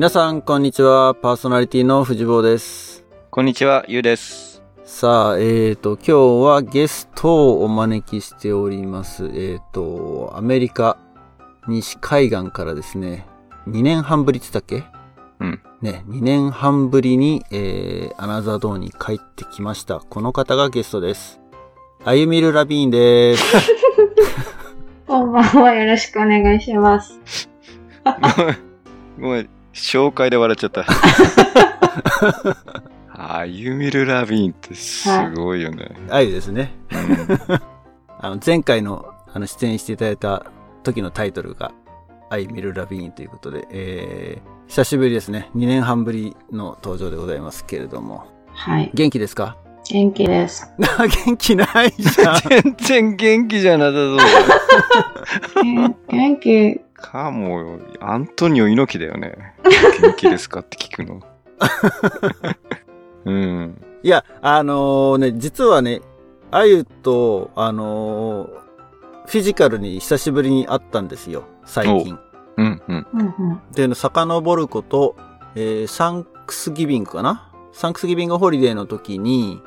[0.00, 1.14] 皆さん、こんにちは。
[1.14, 3.04] パーソナリティの藤坊です。
[3.30, 4.62] こんにちは、ゆうです。
[4.82, 9.26] さあ、えーと、今日はゲストをお招きしております。
[9.26, 10.96] えーと、アメリカ
[11.68, 13.26] 西海岸からですね、
[13.68, 14.84] 2年半ぶりって言ったっけ？
[15.40, 15.60] うん。
[15.82, 20.00] ね、2年半ぶりに、えー、アナザードーに帰ってきました。
[20.00, 21.42] この方がゲストです。
[22.06, 23.44] あゆみるラビーンです。
[25.06, 25.74] こんばんは。
[25.74, 27.20] よろしくお願いします。
[28.02, 28.56] ごめん、
[29.20, 30.84] ごめん、紹介で笑っちゃった。
[33.12, 35.90] あゆみるラビーンってすごいよね。
[36.08, 36.72] あゆですね。
[36.92, 37.60] うん
[38.22, 40.44] あの、前回の、あの、出演していただいた
[40.82, 41.72] 時のタイトルが、
[42.28, 45.48] アイミルラビーンということで、えー、久しぶりですね。
[45.56, 48.26] 2年半ぶりの登場でございますけれども。
[48.52, 48.90] はい。
[48.92, 49.56] 元気ですか？
[49.90, 50.70] 元気です。
[50.98, 52.36] あ 元気ないじゃん。
[52.76, 53.92] 全然元気じゃなさ
[55.54, 55.66] そう
[56.10, 59.54] 元気、かもよ、アントニオ猪木だよね。
[60.00, 61.20] 元気ですかって聞くの。
[63.24, 63.82] うん。
[64.02, 66.00] いや、あのね、実はね、
[66.50, 68.60] あゆと、あのー
[69.26, 71.44] フィジカルに久しぶりに会ったんですよ。
[71.64, 72.18] 最近。
[72.56, 73.06] うん、うん。
[73.14, 73.60] うんうん。
[73.88, 75.14] で、遡ること、
[75.54, 77.52] えーサンクスギビングかな？
[77.72, 79.62] サンクスギビングホリデーの時に、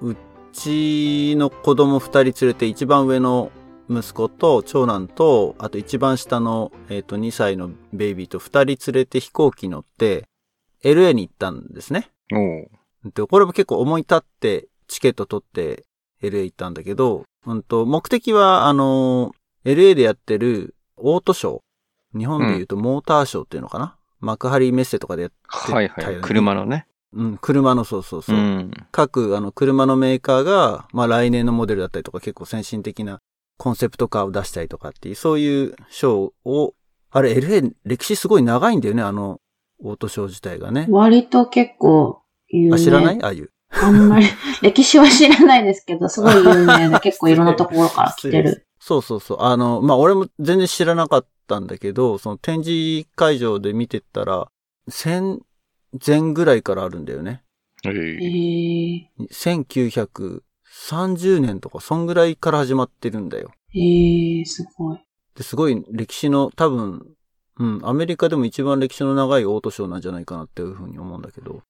[0.00, 0.16] う
[0.52, 3.52] ちの子供二人連れて一番上の
[3.88, 10.24] 息子と長男と、あと一番下の、えっ、と、2歳のベイビーと二人連れて飛行機乗って、
[10.82, 12.10] LA に行ったんですね。
[12.32, 12.70] おう。
[13.14, 15.84] で、これも結構思い立ってチケット取って
[16.22, 22.18] LA 行ったんだけど、うんと、目的は、あの、LA でやってるオートショー。
[22.18, 25.36] 日本で言うとモーターショーっていうのかな、幕張メッセとかでやって
[25.66, 25.92] たよね。
[25.94, 26.20] はいはい。
[26.20, 26.86] 車のね。
[27.14, 28.36] うん、車のそうそうそう。
[28.36, 28.70] うん。
[28.90, 33.20] 各、あの、車のメーカーが、まあ来年のモデルだったりとか結構先進的な
[33.58, 36.74] コンセプトカーを出したりとかっていう、そういうショーを、
[37.10, 39.40] あれ、LA 歴史すごい長いんだよね、あの、
[39.84, 40.86] オートショー自体がね。
[40.90, 42.76] 割と結構有名。
[42.76, 43.22] あ、知らない？
[43.22, 43.50] ああいう。
[43.70, 44.26] あんまり、
[44.62, 48.66] 歴史は知らないですけど、すごい有名で 結構いろんなところから来てる。
[48.78, 49.38] そうそうそう。
[49.40, 54.48] あの、まあ、俺も全然知らなかったんだけど、その展示会場で見てったら、
[54.90, 55.40] 1000
[56.04, 57.42] 前ぐらいからあるんだよね。
[57.84, 57.92] えへ
[58.94, 59.10] え
[60.90, 63.52] え1930年とか、そんぐらいから始まってるんだよ。
[63.70, 64.98] へえすごい。
[65.34, 67.06] ですごい歴史の、多分、
[67.58, 71.62] うん、アメリカでも一番歴史の長いオートショーなんじゃないかなっていうふうに思うんだけど。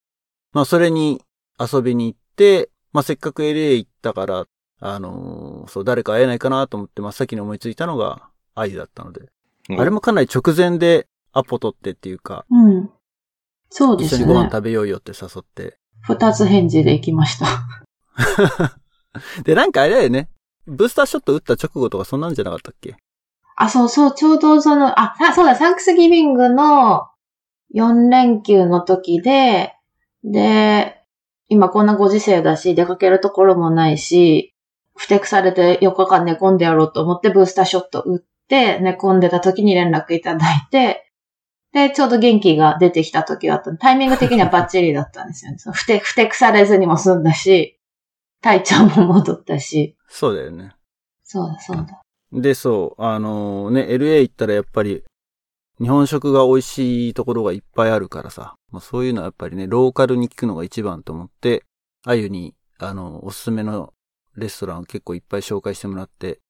[0.53, 1.23] まあ、それに
[1.59, 4.47] 遊びに行って、まあ、せっかく LA 行ったから、
[4.81, 9.29] あのーそう、誰か会えないかなと思って真っ先に思いついたのが、アイだったので。
[9.71, 12.91] あれもかなり直前でアポ取ってっていうか、うん。
[13.71, 14.51] そうですね一緒にご飯。
[14.51, 15.79] 食べようよって誘って。
[16.01, 17.47] 二つ返事で行きました。
[19.45, 20.29] で、なんかあれだよね。
[20.67, 22.97] ブースターショット打った直後とかそんなんじゃなかったっけ？
[23.57, 27.09] あ、そうそう、ちょうどその、あ、さそうだ、サンクスギビングの
[27.75, 29.75] 4連休の時で、
[30.25, 31.03] で、
[31.49, 34.55] 今こんなご時世だし、出かけるところもないし、
[34.97, 41.11] ふてくされて4日間寝込んでやろうと思ってブースターショット打って、寝込んでた時に連絡いただいて、
[41.73, 43.75] で、ちょうど元気が出てきた時だった。
[43.77, 45.59] タイミング的にはバッチリだったんですよね。
[45.59, 47.79] そのふて、ふてくされずにも済んだし、
[48.43, 49.97] 体調も戻ったし。
[50.09, 50.75] そうだよね。
[51.23, 52.03] そうだ、そうだ。
[52.33, 55.05] で、そう、あのね、LA 行ったらやっぱり、
[55.81, 61.65] 日本食が美味しいところがいっぱいあるからさ、まあ、そういうのはやっぱりね、ローカルに聞くのが一番と思って、
[62.05, 63.95] あゆに、あの、おすすめの
[64.37, 66.41] レストランを結構いっぱい紹介してもらって、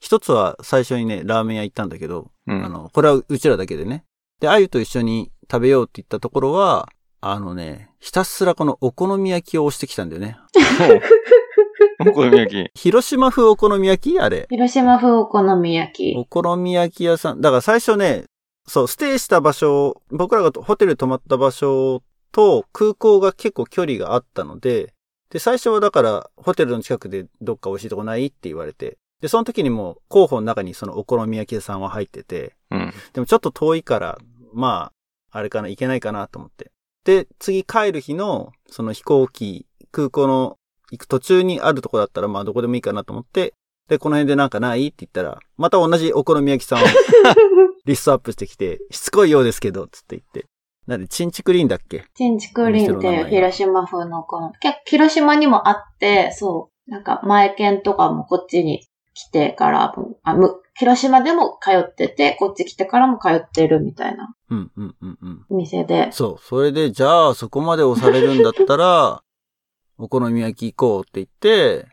[0.00, 4.04] 一つは最初にね、ラーメン屋行ったんだけど、うんあの、これはうちらだけでね。
[4.40, 6.88] で、あゆと一緒に食べようって言ったところは、
[7.26, 10.36] あのね、ひたすらこのお好み焼きを押してきたんだよね。
[12.06, 12.78] お好み焼き。
[12.78, 14.20] 広島風お好み焼き？
[14.20, 14.46] あれ。
[14.50, 16.16] 広島風お好み焼き。
[16.18, 17.40] お好み焼き屋さん。
[17.40, 18.24] だから最初ね、
[18.66, 24.92] そう、ステイした場所、僕らがホテル泊まった場所と空港が結構距離があったので、
[25.30, 32.92] で、最初はだから、ホテルの近くでどっか美味しいとこないって言われて、で、その時にも候補の中にそのお好み焼き屋さんは入ってて、うん。
[33.14, 34.18] でもちょっと遠いから、
[34.52, 34.92] ま
[35.32, 36.70] あ、あれかな、行けないかなと思って。
[37.04, 40.56] で、次帰る日の、その飛行機、空港の
[40.90, 43.54] 行く途中にあるとこだったら、まあどこでもいいかなと思って、
[43.88, 46.82] で、この辺でなんかないって言ったら、また同じお好み焼きさんを
[47.84, 50.46] リストアップしてきて、しつこいようですけど、つって言って。
[50.86, 52.04] なんで、チンチクリーンだっけ？
[52.14, 54.54] チンチクリーンっていう広島風のお好み。
[54.60, 56.90] 結構広島にもあって、そう。
[56.90, 59.94] なんか前県とかもこっちに来てから、
[60.24, 65.18] あむ広島でも通ってて、こっち来てからも通ってるみたいなうん、うん、うん、
[65.50, 65.58] うん。
[65.58, 66.10] 店で。
[66.10, 66.38] そう。
[66.42, 69.22] それで、じゃあ、そこまで押されるんだったら、
[69.96, 71.88] お好み焼き行こうって言って、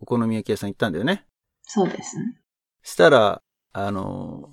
[0.00, 1.26] お好み焼き屋さん行ったんだよね。
[1.62, 2.40] そうですね。
[2.82, 3.40] したら、
[3.72, 4.52] あの、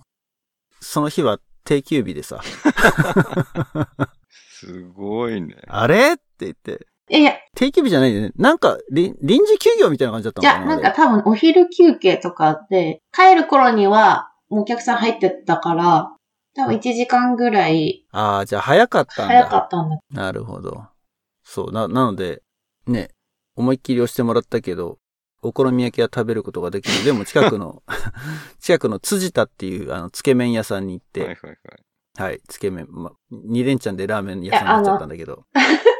[0.79, 2.41] その日は定休日でさ、
[4.29, 5.55] すごいね。
[5.67, 6.13] あれ？
[6.13, 8.31] って言って、いやいや、定休日じゃないよね。
[8.37, 16.15] なんか、臨臨時休業みたいな感じだったいや、のかななんか多分お昼休憩とかで、帰る頃にはもうお客さん入ってたから、
[16.55, 19.35] 多分1時間ぐらいああ、じゃあ早かったんだ。
[19.35, 19.97] 早かったんだ。
[20.09, 20.85] なるほど。
[21.43, 22.41] そう、な、なので、
[22.87, 23.09] ね、
[23.57, 24.97] 思いっきり押してもらったけど、
[25.41, 27.03] お好み焼きは食べることができる。
[27.03, 27.83] でも近くの、
[28.61, 31.57] 近くの辻田っていう、あの、つけ麺屋さんに行って、はいはいはい。
[32.17, 35.43] はい、つけ麺、ま、二連チャンでラーメン屋さんになっちゃったんだけど。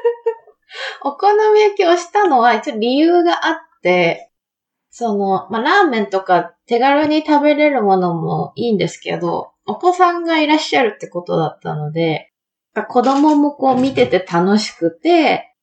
[1.03, 4.31] お好み焼きをしたのは一応理由があって、
[4.89, 12.31] その、まあ、ラーメンとか手軽に食べれるものもいいんですけど、お子さんがいらっしゃるってことだったので、
[12.89, 15.53] 子供もこう見てて楽しくて、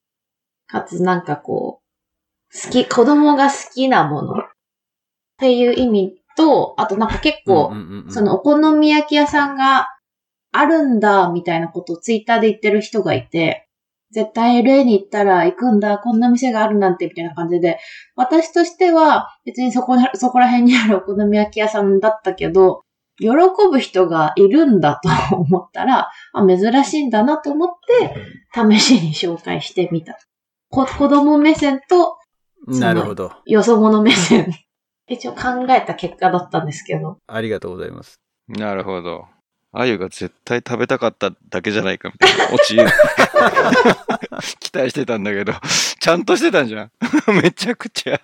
[0.67, 4.35] かつなんかこう、好き、子供が好きなもの。
[4.39, 4.45] っ
[5.39, 7.73] ていう意味と、あとなんか結構、
[8.09, 9.89] そのお好み焼き屋さんが
[10.53, 13.68] あるんだ、みたいなことをツイッターで言ってる人がいて、
[14.11, 17.79] 絶対 LA に行ったら行くんだ、こんな店があるなんて、みたいな感じで、
[18.17, 22.83] 私としては別にそこな、そこら辺にあるお好み焼き屋さんだったけど、
[23.19, 23.29] 喜
[23.71, 27.69] ぶ人がいるんだと思ったら、あ珍しいんだなと思っ
[28.01, 28.15] て、
[28.55, 30.19] 試しに紹介してみた。
[30.71, 32.19] こ子供目線と
[32.67, 33.33] なるほど。
[33.47, 34.53] よそ者目線。
[35.09, 37.19] 一応考えた結果だったんですけど。
[37.27, 38.21] ありがとうございます。
[38.49, 39.27] なるほど。
[39.73, 42.77] あゆが絶対食べたかっただけじゃないかみたいなオチ
[44.61, 45.53] 期待してたんだけど、
[46.01, 46.91] ちゃんとしてたんじゃん。
[47.43, 48.21] めちゃくちゃ。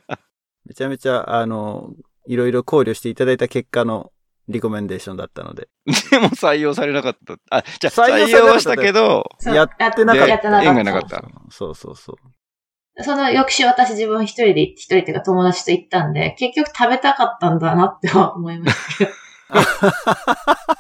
[0.67, 1.91] めちゃめちゃ、あの、
[2.27, 4.13] いろいろ考慮していただいた結果の
[4.49, 5.69] リコメンデーションだったので。
[6.11, 7.35] でも採用されなかった。
[7.51, 10.71] あ、じゃあ採用はしたけど、そうやってなかったやってなかった。
[10.71, 13.03] 縁がなかったそうそうそう。
[13.03, 19.11] その翌週私自分一人で、一人っていうか友達と行ったんで、結局食べたかったんだなっては思いましたけど。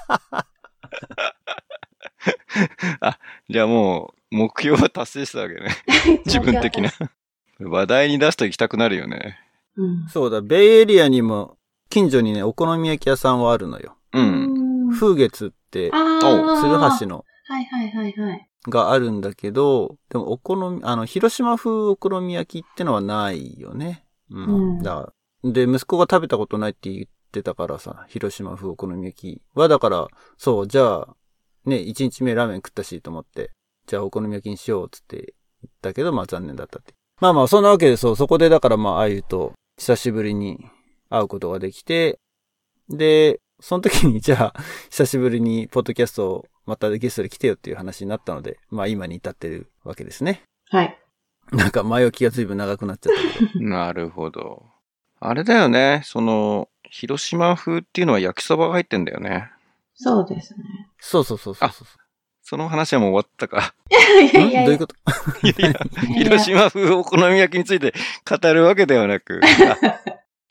[3.48, 5.70] じゃあもう、目標は達成したわけね。
[6.26, 6.90] 自分的な。
[7.60, 9.38] 話題に出すと行きたくなるよね。
[9.76, 10.08] うん。
[10.08, 11.56] そうだ、ベイエリアにも、
[11.88, 13.96] 近所にね、お好み焼き屋さんはあるのよ。
[14.12, 14.88] うん。
[14.88, 16.20] ん風月って、あ
[16.60, 16.98] 鶴あ。
[16.98, 18.48] 橋の、はいはいはいはい。
[18.68, 24.04] があるんだけど、でもお好み、あの、広島風お好み焼きってのはないよね。
[24.30, 24.76] うん。
[24.76, 25.12] うんだ
[25.44, 30.08] で、息子が食べたことないって言ってたからさ、広島風お好み焼きは、だから、
[30.38, 31.16] そう、じゃあ、
[31.66, 33.50] ね、一日目ラーメン食ったしと思って、
[33.86, 36.94] じゃあお好み焼きにしようっつって言ったけど、まあ残念だったって。
[37.20, 40.58] まあまあ、そんなわけで、そう、そこでだからまあ、あゆと久しぶりに
[41.10, 42.18] 会うことができて、
[42.88, 50.42] で、その時に、じゃあ、久しぶりにポッドキャストをまたゲストで来てよっていう話になったので、まあ今に至ってるわけですね。
[50.70, 50.98] はい。
[51.52, 53.12] なんか前置きが随分長くなっちゃっ
[53.52, 53.58] た。
[53.60, 54.66] なるほど。
[55.20, 56.02] あれだよね。
[56.04, 59.50] その、広島風っていうのは焼きそばが入ってんだよね。
[59.94, 60.60] そうですね。
[60.98, 61.86] そうそうそうそうそう。
[62.46, 63.74] その話はもう終わったか。
[63.90, 64.64] いやいやいやん？
[64.66, 64.94] どういうこと？
[65.46, 67.94] いやいや、広島風お好み焼きについて
[68.28, 69.40] 語るわけではなく、
[69.82, 70.00] あ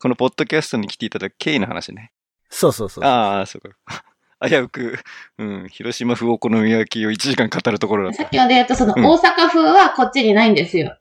[0.01, 2.12] このポッドキャストに来ていただく経緯の話ね。
[2.50, 3.04] そうそうそう。
[3.04, 3.75] ああ、そうか。
[4.50, 5.00] 危うく、
[5.38, 8.24] うん、広島風お好み焼きを1時間語るところだった。
[8.24, 10.98] 先ほど言ったそのうん大阪風はこっちにないんですよ。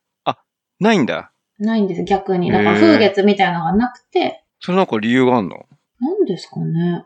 [0.78, 1.32] ないんだ。
[1.58, 2.50] ないんです、逆に。
[2.50, 5.64] だからへー風月みたいなのがなくて、それなんか理由があんの？
[6.00, 7.04] なんですかね。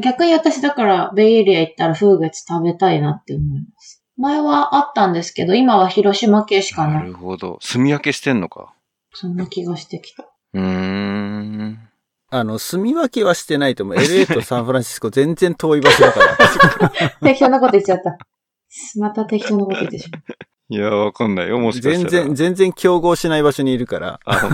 [0.00, 4.02] 逆に私だから、ベイエリア行ったら風月食べたいなって思います。
[4.16, 7.06] 前はあったんですけど、今は広島系しかなない。
[7.06, 7.58] るほど。
[7.60, 8.74] 炭焼けしてんのか。
[9.12, 10.24] そんな気がしてきた。
[10.54, 11.78] うーん。
[12.30, 13.96] あの、住み分けはしてないと思う。
[13.96, 17.10] LA とサンフランシスコ全然遠い場所だから。
[17.22, 18.18] 適当なこと言っちゃった。
[18.98, 20.34] また適当なこと言ってしまった。
[20.68, 21.58] いや、わかんないよ。
[21.60, 22.10] もしかしたら。
[22.10, 24.20] 全然、全然競合しない場所にいるから。
[24.24, 24.50] あ、本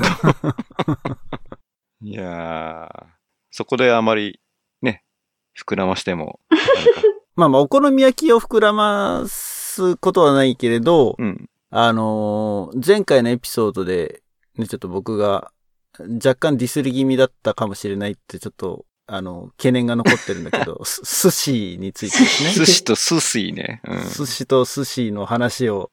[0.83, 2.07] 当。
[2.07, 3.07] いやー、
[3.51, 4.39] そこであまり、ね、
[5.67, 6.41] 膨らましても、
[7.37, 11.49] まあまあ、お好み焼きを膨らますことはないけれど、うん。
[11.73, 14.23] あのー前回のエピソードで、
[14.57, 15.53] ね、ちょっと僕が
[15.99, 22.51] 若干ディスり気味だったかもしれないってちょっと、あの、懸念が残ってるんだけど、 す寿司についてですね。
[22.55, 23.81] 寿司と寿司ね。
[23.87, 23.99] うん。
[24.09, 25.91] 寿司と寿司の話を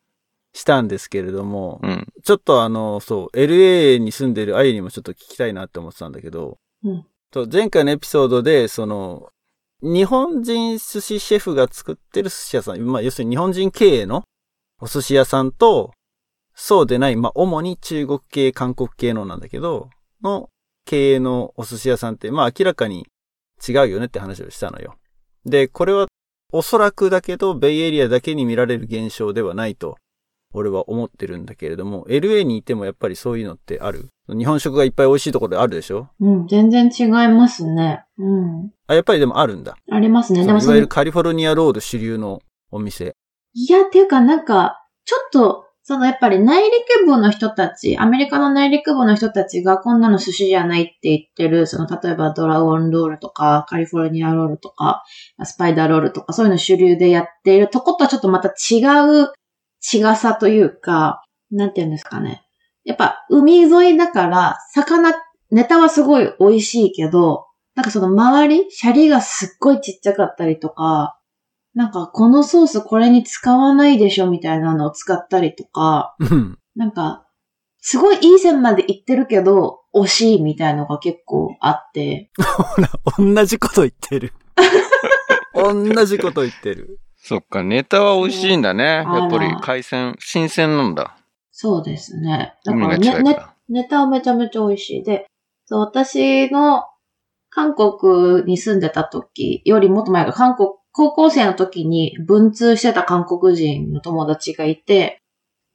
[0.53, 2.07] したんですけれども、うん。
[2.23, 7.05] ちょっとあの、そう、LA に住んでるあゆにもちょっと聞きたいなって思ってたんだけど、うん
[7.51, 9.29] 前回のエピソードで、その、
[9.81, 14.23] 日本人寿司シェフが作ってる寿司屋さん、まあ要するに日本人経営の
[14.81, 15.91] お寿司屋さんと、
[16.55, 19.89] そうでない、まあ主に中国系、韓国系のなんだけど、
[20.23, 20.49] の
[20.85, 23.05] 経営のお寿司屋さんって、まあ明らかに
[23.67, 24.95] 違うよねって話をしたのよ。
[25.45, 26.07] で、これは
[26.51, 29.97] おそらくだけど、ベイエリアだけに見られる現象ではないと
[30.53, 34.07] 俺は思ってるんだけれども、LA にいてもやっぱりそういうのってある？
[34.29, 36.09] 日本食がいっぱい美味しいところであるでしょ？
[36.19, 38.03] うん、全然違いますね。
[38.17, 38.71] うん。
[38.87, 39.77] あ、やっぱりでもあるんだ。
[39.91, 40.41] ありますね。
[40.41, 43.15] そでもいわゆるカリフォルニアロール主流のお店。
[43.53, 55.05] いや、っていうかなんか、ちょっと、そのやっぱり内陸部の人たち、アメリカの内陸部の人たちがこんなの寿司じゃないって言ってる、その例えばドラゴンロールとか、カリフォルニアロールとか、
[55.45, 58.83] スパイダーロールとか、そういうの主流でやっているとことはちょっとまた違
[59.23, 59.31] う
[59.81, 62.43] 違さというか、なんて言うんですかね。
[62.83, 65.13] やっぱ海沿いだから、魚、
[65.51, 71.19] ネタはすごい美味しいけど、なんかその周り、シャリがすっごいちっちゃかったりとか、
[71.73, 76.57] なんかこのソースこれに使わないでしょみたいなのを使ったりとか、うん。
[76.75, 77.27] なんか、
[77.79, 84.33] すごいいい線まで行ってるけど、惜しいみたいのが結構あって、 ほら、同じこと言ってる。
[85.53, 86.99] 同じこと言ってる。
[87.27, 89.03] そっか、ネタは美味しいんだね。
[89.05, 91.17] うんやっぱり海鮮、新鮮なんだ。
[91.51, 92.53] そうですね。
[92.63, 95.03] だか海らね、ネタはめちゃめちゃ美味しい。
[95.03, 95.27] で、
[95.65, 96.85] そう私の
[97.49, 105.21] 韓国に住んでた時よりもっと前が韓国、高校生の時に文通してた韓国人の友達がいて、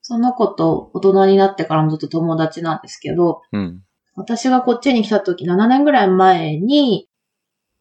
[0.01, 3.83] その子と大人になってからもずっと友達なんですけど、うん。
[4.15, 7.09] 私がこっちに来た時7年ぐらい前に、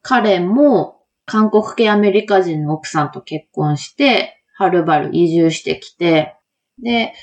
[0.02, 1.01] 彼も
[1.32, 6.36] 韓国系アメリカ人の奥さんと結婚して、はるばる移住してきて、
[6.84, 7.14] で、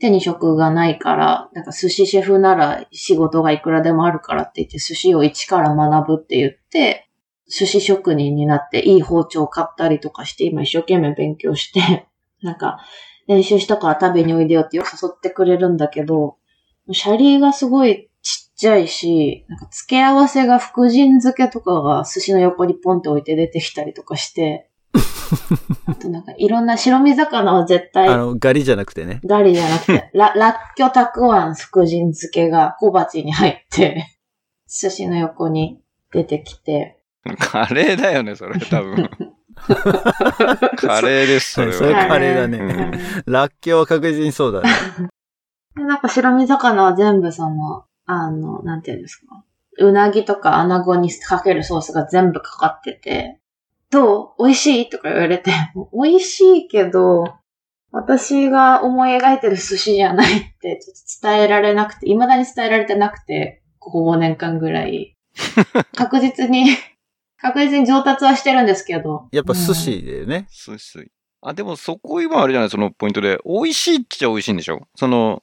[0.00, 7.10] 手に職がないから、なんか寿司シェフなら仕事がいくらでもあるからって言って寿司を一から学ぶって言って、
[7.46, 12.06] 寿司職人になっていい包丁を買ったりとかして今一生懸命勉強して、
[12.40, 12.78] なんか
[13.26, 16.38] 練習したから食べにおいでよってよく誘ってくれるんだけど、
[16.92, 18.07] シャリーがすごい
[18.58, 24.68] ちっちゃいし、なんか付け合わせが福神漬けとかが寿司の横にポンって置いて出てきたりとかして、
[25.86, 29.20] あとなんかいろんな白身魚は絶対あの、ガリじゃなくてね。
[29.24, 34.18] ガリじゃなくて、 ラ、ラッキョタクワン福神漬けが小鉢に入って、
[34.66, 35.80] 寿司の横に
[36.12, 36.98] 出てきて、
[37.38, 39.08] カレーだよね、それ、多分。
[40.76, 42.06] カレーです、それそれは。
[42.06, 44.68] カレーだねうんラッキョは確実にそうだね。
[45.76, 49.44] でなんか白身魚は全部その、あの、なんていうんですか？
[49.80, 53.38] うなぎとかアナゴにかけるソースが全部かかってて、
[53.90, 54.44] どう？
[54.46, 54.88] 美味しい？
[54.90, 55.52] とか言われて、
[55.92, 57.34] 美味しいけど、
[57.92, 65.16] 私が思い描いてる寿司じゃないってちょっと伝えられなくて、未だに伝えられてなくて、ここ5年間ぐらい。
[65.96, 66.66] 確実に、
[67.40, 69.28] 確実に上達はしてるんですけど。
[69.32, 70.46] やっぱ寿司だよね。
[70.50, 71.10] すいすい。
[71.40, 73.38] あ、でもそこ今あれじゃない、そのポイントで。
[73.46, 74.80] 美味しいっちゃ美味しいんでしょ？
[74.96, 75.42] その、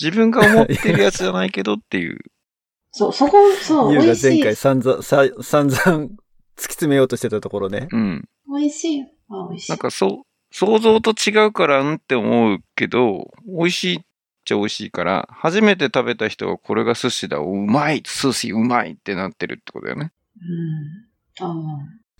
[0.00, 2.18] 自分が思ってるやつじゃないけどっていう。
[2.92, 4.26] そう、そこ、そう、美味しい。
[4.34, 6.08] 前回散々、さ散々
[6.56, 7.88] 突き詰めようとしてたところね。
[7.90, 8.28] うん。
[8.48, 9.02] 美味しい。
[9.02, 9.78] あ、美味しいなん。
[9.78, 14.00] かそう、想像と違うからうんって思うけど、美味しいっ
[14.44, 20.12] ちゃ美味しいから、初めて食べた人はこれが寿司だ、うまい、寿司うまいってなってるってことだよね。
[20.36, 21.06] うん。
[21.34, 21.64] 多分。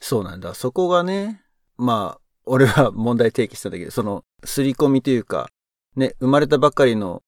[0.00, 0.54] そうなんだ。
[0.54, 1.40] そこがね、
[1.76, 5.48] まあ、俺は問題提起したんだけど、その、すり込みというか、
[5.96, 7.22] ね、生まれたばっかりの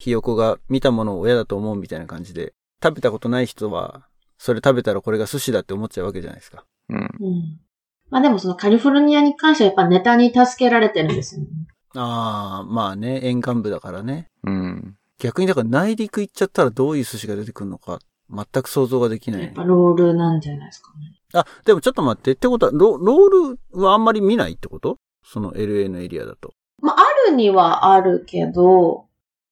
[0.00, 4.06] ひよこが見たものを親だと思うみたいな感じで、食べたことない人は、
[4.38, 6.64] それ食べたらこれが寿司だって思っちゃうわけじゃないですか。
[6.88, 6.96] うん。
[6.96, 7.60] うん。
[8.08, 11.48] まあでもそのカリフォルニアに関してはやっぱネタに助けられてるんですよね。
[11.94, 14.28] ああ、まあね、沿岸部だからね。
[14.42, 14.96] うん。
[15.18, 17.98] 逆にだから内陸行っちゃったらどういう寿司が出てくるのか、
[18.30, 19.64] 全く想像ができないやっぱ。
[19.64, 21.20] ロールなんじゃないですかね。
[21.34, 22.32] あ、でもちょっと待って。
[22.32, 24.96] ってことは、ロロールはあんまり見ないってこと？
[25.22, 26.54] その LA のエリアだと。
[26.80, 29.04] まああるにはあるけど、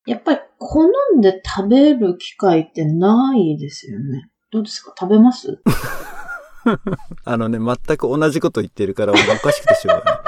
[0.09, 0.85] やっぱり好
[1.17, 4.31] んで食べる機会ってないですよね。
[4.51, 4.95] どうですか？
[4.99, 5.61] 食べます？
[7.25, 10.19] あのね、全く同じこと言ってるから、おかしくてしょうがない。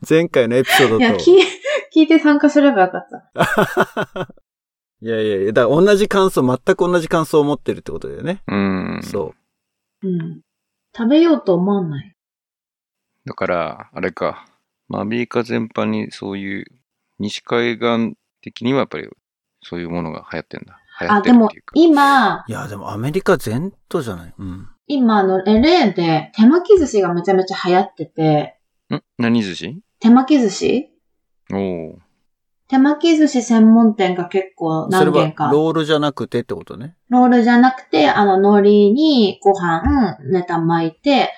[0.08, 1.00] 前回のエピソードと。
[1.00, 1.42] いや、聞い
[1.94, 4.34] 聞いて参加すればよかった。
[5.00, 8.42] いやいやいや、だから同じ感想、全く同じ感想を持ってるってことだよね。
[8.48, 9.00] うん。
[9.02, 9.34] そ
[10.02, 10.40] うん。
[10.96, 12.14] 食べようと思わない？
[13.26, 14.46] だから、あれか。
[14.88, 16.64] まあアメリカ全般にそういう、
[17.18, 19.08] 西海岸的にはやっぱり、
[19.62, 20.78] そういうものが流行ってんだ。
[21.00, 21.72] 流行あ、ってでもるっていうか。
[21.74, 24.34] 今う。、いや、でもアメリカ全土じゃない？
[24.38, 24.68] うん。
[24.86, 28.58] 今あの LA で手巻き寿司がめちゃめちゃ流行ってて、
[28.94, 29.00] ん？
[29.18, 29.80] 何寿司？
[29.98, 30.90] 手巻き寿司？
[31.52, 31.98] おお。
[32.68, 35.50] 手巻き寿司専門店が結構それは何軒か。
[35.50, 36.96] ロールじゃなくてってことね？
[37.08, 41.32] ロールじゃなくて、あの、海苔にご飯、ネタ巻いて、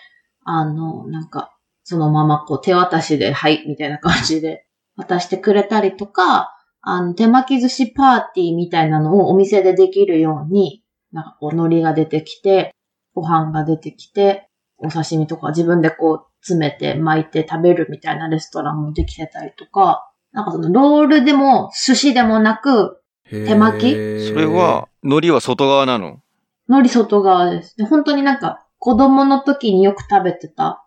[0.45, 4.66] あの、なんか、そのままこう手渡しで、はい、みたいな感じで
[4.97, 12.75] 渡してくれたりとか、あの、手巻き寿司パーティーみたいなのをお店でできるように、なんかこう海苔が出てきて、
[13.15, 14.49] ご飯が出てきて、
[14.79, 24.29] お刺身とか自分でこう詰めて巻いて食べるみたいなレストランもできてたりとか、なんかそのロールでも寿司でもなく、手巻き？
[24.29, 26.21] それは、海苔は外側なの？
[26.69, 27.77] 海苔外側です。
[27.77, 30.87] で本当になんか子供の時によく食べてた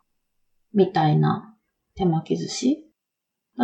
[0.73, 1.55] みたいな
[1.95, 2.85] 手巻き寿司？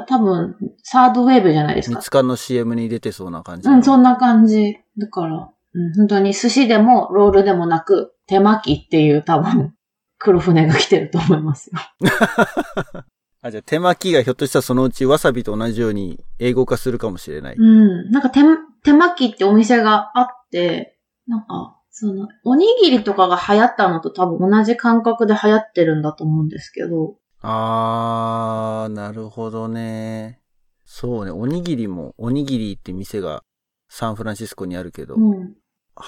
[0.04, 2.04] 多分、サードウェーブじゃないですか三。
[2.04, 3.70] つ缶の CM に出てそうな感じ。
[3.70, 4.78] うん、そんな感じ。
[4.98, 9.74] だから、うん、本当に寿司でもロールでもなく、手巻きっていう多分、
[10.18, 11.80] 黒船が来てると思いますよ。
[13.42, 17.56] あ、じゃあ手巻きがひょっとしたらそのうちわさびと同じように英語化するかもしれない。
[17.56, 18.10] うん。
[18.10, 18.42] なんか手、
[18.84, 20.98] 手巻きってお店があって、
[21.28, 30.42] なんか、その、おにぎりとかが流行ったのと多分同じ感覚で流行ってるんだと思うんですけど、あー、なるほどね。
[30.86, 33.44] そうね、おにぎりも、おにぎりって店が
[33.90, 35.56] サンフランシスコにあるけど、うん。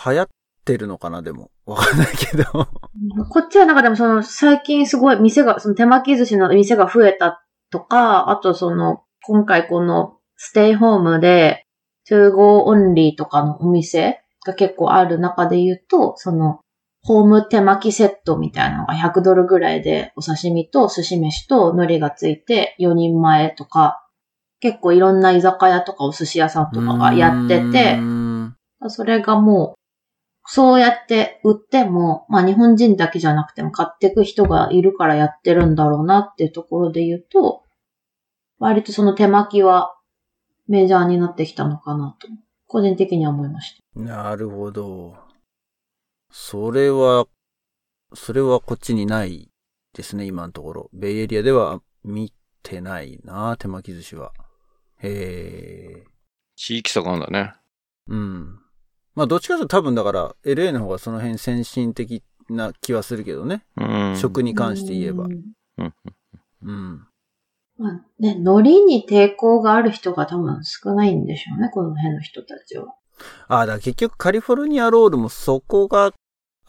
[0.05, 0.27] 流行っ
[0.65, 1.51] てるのかなでも。
[1.65, 2.43] わかんないけど。
[3.29, 11.65] こっちはなんかでもその最近すごい店が、その手巻き寿司の店が増えたとか、あとその今回このステイホームで
[12.09, 16.61] to go only とかのお店が結構ある中で言うと、その
[17.07, 24.05] ホーム手巻きセットみたいなのが100ドルぐらいでお刺身と寿司飯と海苔がついて4人前とか、
[24.59, 27.97] 結構いろんな居酒屋とかお寿司屋さんとかがやってて
[28.89, 29.79] それがもう、
[30.49, 37.63] そうやって売っても、まあ日本人だけじゃなくても買っていく人がいるからやってるんだろうなっていうところで言うと、
[38.59, 39.95] 割とその手巻きは
[40.67, 42.27] メジャーになってきたのかなと、
[42.65, 44.01] 個人的には思いました。
[44.01, 45.26] なるほど。
[46.39, 47.25] それは、
[48.13, 49.49] それはこっちにない
[49.93, 50.89] ですね、今のところ。
[50.93, 54.31] ベイエリアでは見てないな、手巻き寿司は。
[54.99, 56.07] へえ。
[56.55, 57.53] 地域差があるんだね。
[58.07, 58.59] うん。
[59.15, 63.65] まあ、どっちかというと多分だから、LA の方がその辺先進的な気はするけどね。
[63.75, 64.15] うん。
[64.15, 65.27] 食に関して言えばう。
[65.27, 65.43] ん
[66.61, 67.07] うん。
[67.77, 72.93] まあね、海苔に抵抗がある人が多分少ないんでしょうね、この辺の人たちは。
[73.47, 76.13] ああ、だから結局カリフォルニアロールもそこが、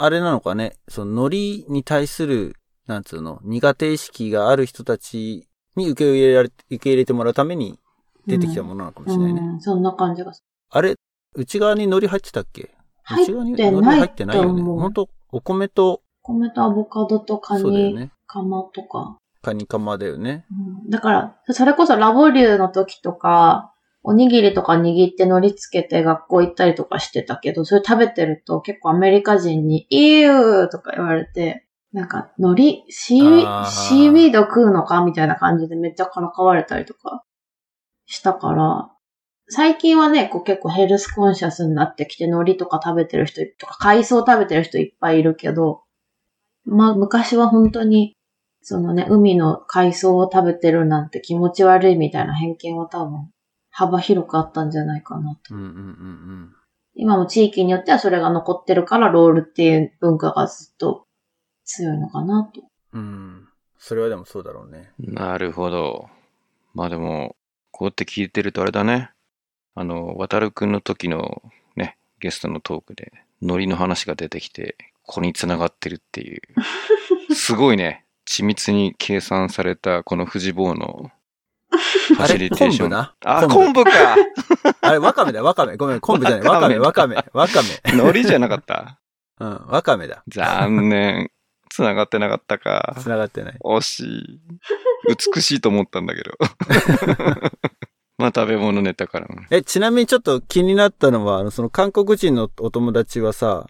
[0.00, 0.74] あれなのかね？
[0.88, 2.54] その海苔に対する、
[2.86, 7.78] なんつうの、苦手意識がある人たちに受け入れられ、受け入れてもらうために
[8.26, 9.40] 出てきたものなのかもしれないね。
[9.40, 10.94] うん、そんな感じがすあれ、
[11.34, 12.70] 内側に海苔入ってたっけ？
[13.10, 14.62] 内側に海苔入ってないよね。
[14.62, 18.10] ほんと、お米と、米とアボカドとカニ。
[18.26, 19.16] カマとか。
[19.42, 20.44] カニカマだよね。
[20.50, 23.72] うんだから、それこそラボリューの時とか、
[24.08, 37.22] おにぎりとか握って海苔つけて学校行ったりとかしてたけど、それ食べてると結構アメリカ人に、イューとか言われて、なんか、海苔、シーウシーウィード食うのかみたいな感じでめっちゃからかわれたりとか
[38.06, 38.90] したから、
[39.50, 45.82] 最近はね、こう結構ヘルスコンシャスになってきて海苔とか食べてる人とか海藻食べてる人いっぱいいるけど、
[46.64, 48.14] まあ昔は本当に
[48.62, 53.28] そのね、海の海藻を食べてるなんて気持ち悪いみたいな偏見は多分
[53.78, 55.54] 幅広くあったんじゃないかなと。
[55.54, 56.54] うんうんうん
[57.00, 61.06] 今も地域によってはそれが残ってるからロールっていう文化がずっと
[61.64, 62.60] 強いのかなと。
[62.92, 63.00] うん。
[63.00, 63.48] うん。
[63.78, 64.90] それはでもそうだろうね。
[64.98, 66.08] なるほど。
[66.74, 67.36] まあでも、
[67.70, 69.12] こうやって聞いてるとあれだね。
[69.76, 71.40] あの、渡るくんの時の
[71.76, 73.12] ね、ゲストのトークで、
[73.42, 76.42] ノリの話が出てきて、ここに繋がってるっていう。
[77.32, 78.04] すごいね。
[78.26, 81.12] 緻密に計算されたこの富士坊の
[81.78, 82.94] ファシリテーション。
[82.94, 83.84] あれ昆布な？
[83.84, 83.90] あ、昆布か
[84.82, 85.76] あれ、わかめだよ、わかめ。
[85.76, 86.48] ごめん、昆布じゃない。
[86.48, 87.60] わかめ、わかめわかめ、わか
[87.92, 87.96] め。
[87.96, 89.00] ノリじゃなかった？
[89.40, 90.22] うん、わかめだ。
[90.28, 91.30] 残念。
[91.70, 92.96] 繋がってなかったか。
[93.00, 93.56] 繋がってない。
[93.62, 94.40] 惜しい。
[95.34, 96.32] 美しいと思ったんだけど。
[98.18, 99.42] まあ食べ物ネタからも。
[99.50, 103.66] え、ちなみにちょっと気になったのは、あの、その韓国人のお友達はさ、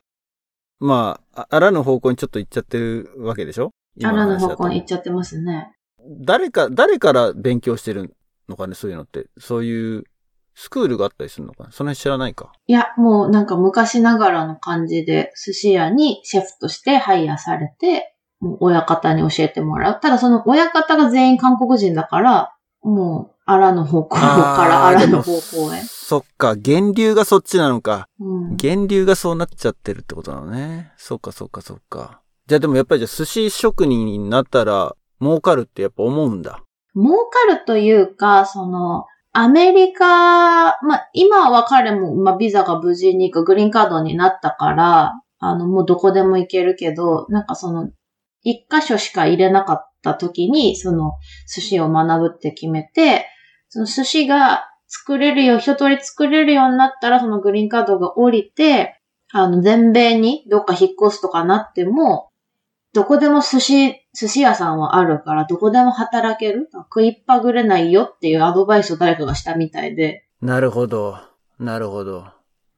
[0.81, 3.73] まあ、ああらぬ方向にちょっと行っちゃってるわけでしょ？
[4.03, 5.73] あらぬ方向に行っちゃってますね。
[6.09, 8.15] 誰か、誰から勉強してる
[8.49, 9.27] のかね、そういうのって。
[9.39, 10.05] そういう、
[10.55, 12.51] スクールがあったりするのかなその辺知らないか。
[12.67, 20.01] いや、もうなんか昔ながらの感じで寿司屋にシェフとしてハイヤーされて、もう親方に教えてもらう。
[20.01, 24.21] ただその親方が全員韓国人だから、もう、あらぬ方向か
[24.69, 25.81] らあらぬ方向へ。
[25.83, 28.09] そっか、源流がそっちなのか。
[28.19, 30.93] うん、源流がそうなっちゃってるってことなのね。
[30.97, 32.21] そっかそっかそっか。
[32.49, 36.63] じゃあでもやっぱりじゃあ寿司職人になったら儲かるってやっぱ思うんだ。
[36.95, 47.91] 儲かるというか、その、アメリカ、まあ、今は彼も、まあ、ビザが無事に行くグリーンカードになったから、あの、もうどこでも行けるけど、なんかその、
[48.43, 51.13] 一箇所しか入れなかった時に、その、
[51.55, 53.27] 寿司を学ぶって決めて、
[53.69, 58.99] その寿司が作れるよ、一通り作れるようになったら、そのグリーンカードが降りて、
[59.33, 62.28] あの、全米にどっか引っ越すとかなっても、
[62.95, 66.69] どこでも寿司、寿司屋さんはあるから、どこでも働ける？
[66.73, 70.25] 食いっぱぐれないよっていうアドバイスを誰かがしたみたいで。
[70.41, 71.19] なるほど。
[71.59, 72.25] なるほど。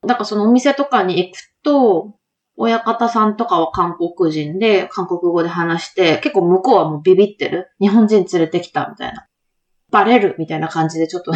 [0.06, 2.14] だからそのお店とかに行くと、
[2.56, 7.68] 親方さんとかは韓国人で、韓国語で話して、結構向こうはもうビビってる。
[7.80, 9.26] 日本人連れてきたみたいな。
[9.90, 11.32] バレるみたいな感じでちょっと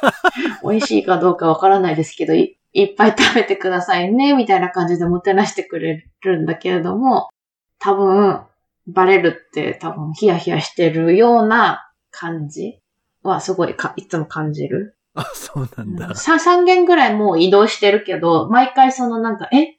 [0.62, 7.28] 美味しいかどうかわからないですけどい、いっぱい食べてくださいね、みたいな感じでもてなしてくれるんだけれども、
[7.80, 8.42] 多分、
[8.86, 12.80] バレるって多分ヒヤヒヤしてるような感じ
[13.22, 14.96] はすごいかいつも感じる。
[15.14, 16.08] あ、そうなんだ。
[16.08, 19.78] 3、3軒ぐらいもう移動してるけど、毎回そのなんか、え？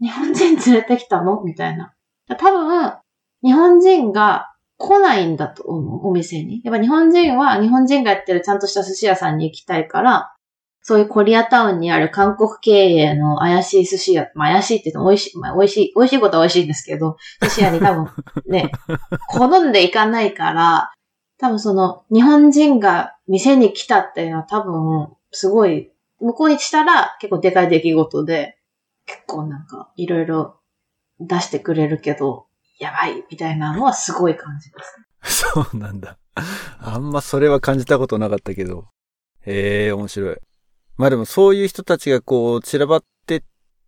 [0.00, 1.42] 日本人連れてきたの？
[1.42, 1.92] みたいな。
[2.28, 2.94] 多分、
[3.42, 6.60] 日本人が来ないんだと思う、お店に。
[6.64, 10.32] やっぱ日本人は日本人がやってるちゃんとした寿司屋さんに行きたいから、
[10.82, 18.08] そういうコリアタウンにある韓国経営の怪しい寿司屋、まあ怪しいって言っても美味しい、まあ美味しい、美味しいことは美味しいんですけど、寿司屋に多分
[18.46, 18.70] ね、
[19.28, 20.92] 好んでいかないから、
[21.38, 28.58] 多分その日本人が店に来たっていうのは多分すごい、向こうにしたら結構でかい出来事で、
[29.06, 30.56] 結構なんかいろいろ
[31.20, 32.46] 出してくれるけど、
[32.78, 34.76] やばいみたいなのはすごい感じで
[35.22, 35.42] す。
[35.52, 36.18] そうなんだ。
[36.80, 38.86] あんまそれは感じたことなかったけど。
[39.42, 40.36] へえ、面白い。
[40.98, 43.42] まあでもそういう人たちがこう散らばってっ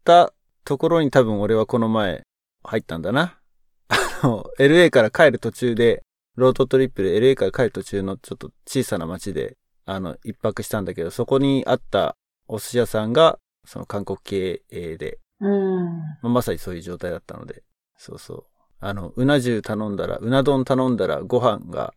[0.05, 0.33] た
[0.64, 2.23] ところに多分俺はこの前
[2.62, 3.38] 入ったんだな。
[3.88, 6.05] あの、LA から帰る途中で、
[6.37, 15.99] ロードトリップで LA から帰る途中のちょっと小さな町で、あの、一泊したんだけど、そこにあったお寿司屋さんが、その韓国経営で、うん。
[15.99, 17.64] まあまさにそういう状態だったので、
[17.96, 18.44] そうそう。
[18.79, 21.92] あの、うな重頼んだら、うな丼頼んだらご飯が、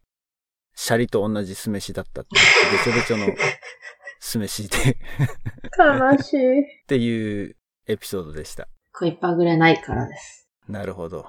[0.75, 2.29] シャリと同じ酢飯だったって
[2.71, 3.27] べちょべちょの
[4.25, 4.95] 酢飯でっ
[5.77, 6.87] 悲しい。
[6.87, 7.57] ていう
[7.87, 8.69] エピソードでした。
[8.93, 10.47] 食いっぱぐれないからです。
[10.69, 11.27] なるほど。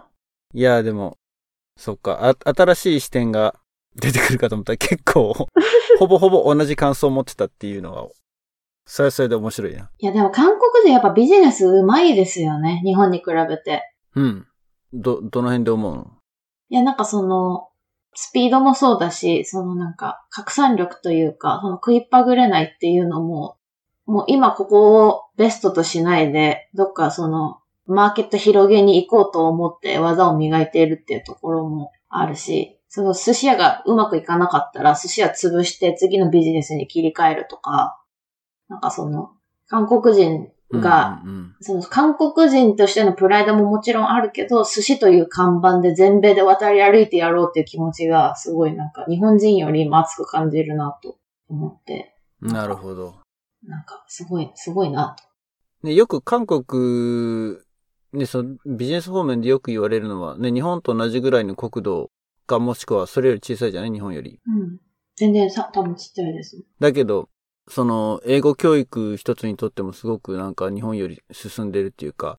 [0.52, 1.18] いや、でも、
[1.76, 3.56] そっか、あ、新しい視点が
[3.96, 5.34] 出てくるかと思ったら結構、
[5.98, 8.08] ほぼほぼ同じ感想を持ってたっていうのは、
[8.86, 9.90] それはそれで面白いな。
[9.98, 12.80] いやでも韓国人やっぱビジネスうまいですよね。
[12.84, 13.82] 日本に比べて。
[14.14, 14.46] うん。
[14.92, 16.12] ど、どの辺で思うの？
[16.68, 17.70] いやなんかその、
[18.14, 23.56] スピードもそうだし、そのなんか、拡散力というか、その食いっぱぐれないっていうのも、
[24.06, 38.00] もう今ここをベストとしないで、どっかその、マーケット広げに行こうと思って技を磨いているっていうところもあるし、その寿司屋がうまくいかなかったら寿司屋潰して次のビジネスに切り替えるとか、
[38.68, 39.32] なんかその、
[39.66, 40.50] 韓国人
[40.80, 51.16] が、うんうんその韓国人としてのプライドももちろんあるけど、寿司という看板で全米で渡り歩いてやろうっていう気持ちがすごいなんか日本人よりも熱く感じるなと
[51.48, 53.14] 思って、うんなるほど。
[53.62, 55.16] なんかすごい、すごいな
[55.82, 55.86] と。
[55.86, 57.56] ね、よく韓国、
[58.12, 62.10] ね、そのビジネス方面でよく言われるのは、ね、日本と同じぐらいの国土
[62.46, 63.90] かもしくはそれより小さいじゃない？
[63.90, 64.38] 日本より。
[64.46, 64.78] うん。
[65.16, 66.62] 全然さ、多分ちっちゃいです。
[66.78, 67.30] だけど、
[67.68, 72.38] その、英語教育一つにとってもすごくなんか日本より進んでるっていうか、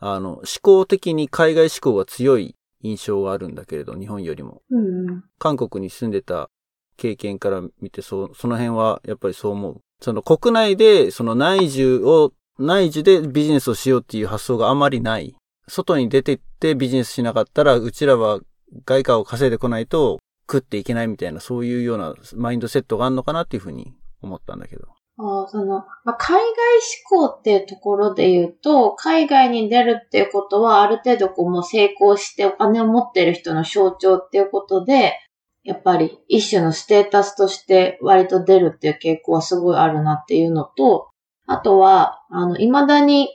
[0.00, 4.62] あの、思考的に海外志向が強い印象があるんだけれど、日本よりも。
[4.70, 5.24] うんうん。
[5.38, 6.50] 韓国に住んでた
[6.96, 9.80] 経験から見て、そう、その辺はやっぱりそう思う。
[10.00, 15.34] その国内で、その内需を、内需でビジネスをしようっていう発想があまりない。
[15.68, 18.40] 外に出てってビジネスしなかったら、うちらは
[18.84, 20.18] 外貨を稼いでこないと
[20.50, 24.88] 食っていけないみたいな、そういうようなマインドセットがあるのかなっていうふうに思ったんだけど。
[25.20, 26.46] あ、その、まあ、海外
[26.80, 35.18] 志向っていうところで言うと、海外に出るっていうことは、ある程度こうもう成功してお金を持ってる人の象徴っていうことで、
[35.64, 41.08] やっぱり一種のステータスとして割と出るっていう傾向はすごいあるなっていうのと、
[41.46, 43.28] あとは、あの、未だに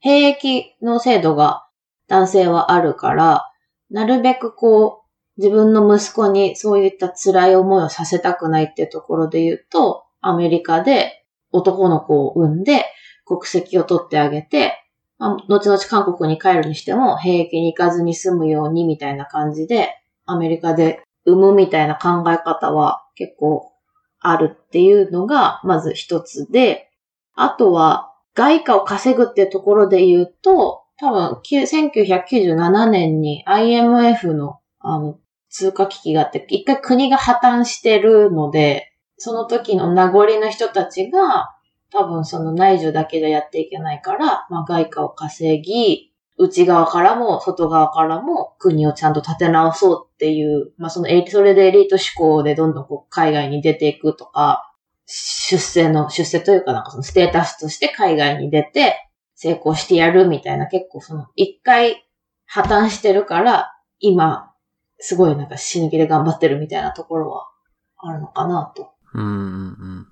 [0.00, 1.66] 兵役の制度が
[2.08, 3.50] 男性はあるから、
[3.90, 12.84] なるべくこう、自分の息子にそういった辛い思いをさせたくないっていうところで言うと、アメリカで男の子を産んで
[13.24, 14.74] 国籍を取ってあげて、
[15.18, 23.72] まあ後々韓国に帰るにしても兵役に行かずに済むようにみたいな感じで、アメリカで産むみたいな考え方は結構
[24.20, 26.90] あるっていうのがまず一つで、
[27.34, 35.18] あとは外貨を稼ぐってところで言うと、多分1997年に IMF のあの
[35.50, 38.87] 通貨危機があって、一回国が破綻してるので、
[39.18, 41.54] その時の名残の人たちが、
[41.90, 54.72] 多分その内需だけでやっていけないから、まあ外貨を稼ぎ、内側からも外側からも国をちゃんと立て直そうっていう、まあそのエリ、それでエリート志向でどんどんこう海外に出ていくとか、
[55.06, 62.04] 出世の、出世というかなんかそのステータスとして海外に出て成功してやるみたいな結構その一回
[62.46, 64.52] 破綻してるから、今、
[64.98, 67.48] すごいなんか死ぬ気で頑張ってるみたいなところは
[67.96, 68.92] あるのかなと。
[69.14, 70.06] うんうん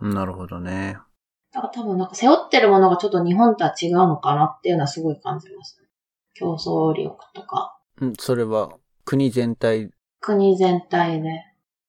[0.00, 0.14] うん。
[0.14, 0.98] なるほどね。
[1.52, 5.88] だから多分なんか背負ってるものがちょっと日本とは違うのかなっていうのはすごい感じますね。
[6.34, 11.44] 競争力とか、うん、それは国全体、国全体で。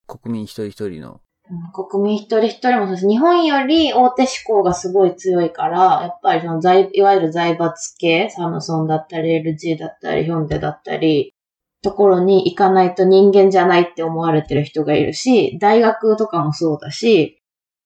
[0.08, 1.19] 国民一人一人の？
[1.50, 3.08] うん国民一人一人もそうです。
[3.08, 11.34] 日本より大手志向がすごい強いから、やっぱりその財、いわゆる財閥系、サムソンだったり、LG だったり、ヒョンデだったり、
[11.82, 17.42] ところに行かないと人間じゃないって思われてる人がいるし、大学とかもそうだし、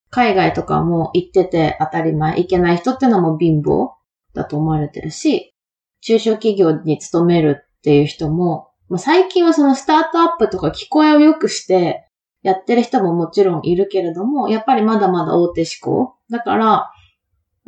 [0.10, 3.92] 海外とかも行ってて当たり前、行けない人ってのも貧乏
[4.34, 5.54] だと思われてるし、
[6.02, 12.08] 中小企業に勤めるっていう人も、まあ、最近はそのスタートアップとか聞こえを良くして、
[12.44, 16.16] やってる人ももちろんいるけれども、やっぱりまだまだ大手志向。
[16.30, 16.92] だから、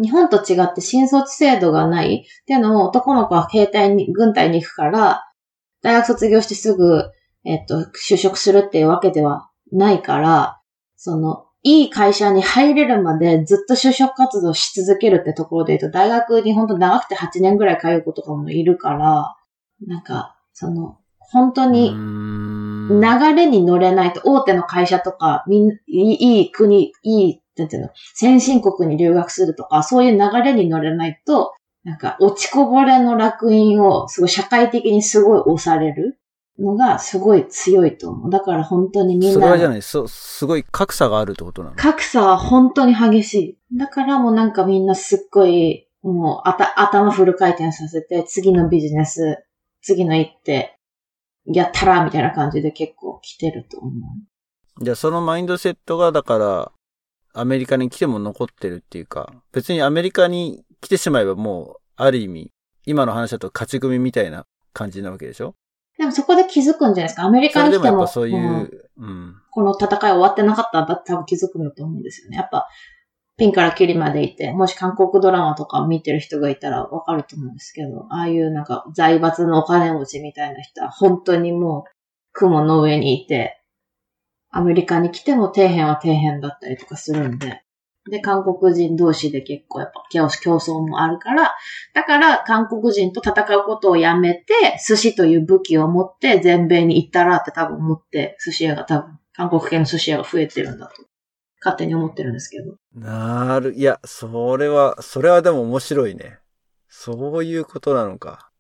[0.02, 5.24] 日本と違って新卒制度がないっていうのも男の子は兵隊に、軍隊に行くから、
[5.84, 7.04] 大学卒業してすぐ、
[7.46, 10.62] えっと、就職するっていうわけではないから、
[10.96, 19.36] その、いい会社に入れるまでずっと就職活動し続けるってところで言うと、大学に本当長くて8年ぐらい通う子とかもいるから、
[19.86, 36.20] なんか、その、本当に、流れに乗れないと、大手の会社とか、みん、いいいい国、いい、なんていうの、先進国に留学するとか、そういう流れに乗れないと、なんか、落ちこぼれの楽園を、すごい社会的にすごい押される
[36.58, 38.32] のが、すごい強いと思う。
[38.32, 41.76] だから本当にみんな、それはじゃない、そ、すごい格差があるってことなの？
[41.76, 43.34] 格差は本当に激し
[43.72, 43.78] い。
[43.78, 49.44] だからもうなんかみんなすっごい、もう、あた、頭フル回転させて、次のビジネス、
[49.82, 50.78] 次の一手、
[51.46, 54.84] やったら、みたいな感じで結構来てると思う。
[54.84, 56.72] じゃあそのマインドセットが、だから、
[57.34, 62.52] アメリカに来ても残ってるっていうか、別にアメリカに来てしまえばもう、ある意味、
[62.86, 65.56] 今の話だと勝ち組みたいな感じなわけでしょ？
[65.98, 67.24] でもそこで気づくんじゃないですか？
[67.24, 69.36] アメリカに来ても、そういうんう、うん。
[69.52, 72.38] この戦い終わってなかったんだって多分気づくんだと思うんですよね。
[72.38, 72.68] やっぱ、
[73.38, 81.92] ピンからキリまでいて、もし韓国ドラマとか見てる人がいたらわかると思うんですけど、ああいうなんか財閥のお金持ちみたいな人は本当にもう
[82.34, 83.60] 雲の上にいて、
[84.52, 87.64] アメリカに来ても底辺は底辺だったりとかするんで、
[88.10, 90.26] で、韓国人同士で結構やっぱ競
[90.58, 91.54] 争もあるから、
[91.94, 94.54] だから韓国人と戦うことをやめて、
[94.86, 101.06] 寿司という武器を持って全米に行ったらって多分思って、寿司屋が多分、韓国系の寿司屋が増えてるんだと、
[101.64, 102.76] 勝手に思ってるんですけど。
[102.94, 106.40] なる、いや、それは、それはでも面白いね。
[106.90, 108.52] そういうことなのか。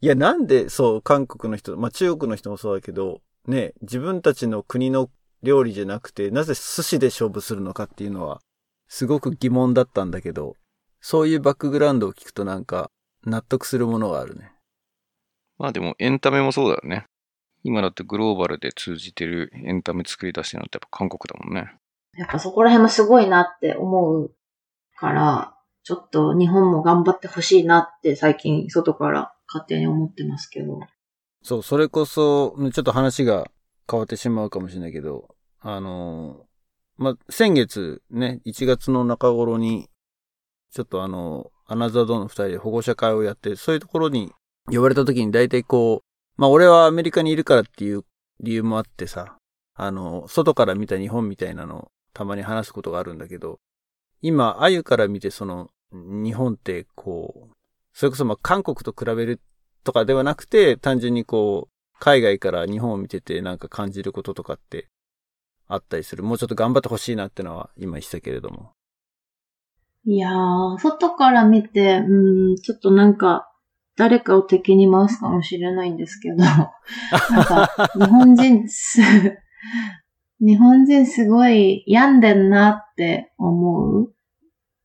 [0.00, 5.08] いや、なんで、そう、韓国の人、まあ中国の人もそうだけど、ね、自分たちの国の
[5.42, 8.40] 料理じゃなくて、なぜ寿司で勝負するのかっていうのは、
[8.88, 10.54] すごく疑問だったんだけど、
[11.00, 12.90] そういうバックグラウンドを聞くとなんか、
[13.24, 14.52] 納得するものがあるね。
[15.58, 17.04] まあでもエンタメもそうだよね。
[17.64, 21.74] 今だってグローバルで通じてるエンタメ作り出してるのってやっぱ韓国だもんね。
[22.16, 24.32] やっぱそこら辺もすごいなって思う
[24.96, 30.80] から、ちょっと日本も頑張ってほしいなって最近外から勝手に思ってますけど。
[31.42, 33.50] そう、それこそ、ちょっと話が
[33.90, 36.47] 変わってしまうかもしれないけど、あのー、
[36.98, 39.88] まあ、先月ね、1月の中頃に、
[40.72, 44.32] ちょっとあの、アナザードンの二人で保護者会をやって、そういうところに
[44.66, 48.04] 呼ばれた時に大体こう、まあ、俺はアメリカにいるからっていう
[48.40, 49.38] 理由もあってさ、
[49.74, 53.60] あの、外から見た日本みたいなのたまに話すことがあるんだけど、
[54.20, 57.52] 今、あゆから見てその、日本ってこう、
[57.92, 59.40] それこそま韓国と比べる
[59.84, 64.88] とかではなくて、単純にこう、海外から日本を見ててなんか感じることとかって
[65.68, 66.22] あったりする。
[66.22, 68.72] もうちょっと頑張ってほしいなってのは今言ったけれども。
[70.04, 73.44] いやー、外から見て、うん、ちょっとなんか、
[73.96, 79.02] 誰かを敵に回すかもしれないんですけど、 なんか、日本人す、
[80.40, 84.14] 日本人すごい病んでんなって思う。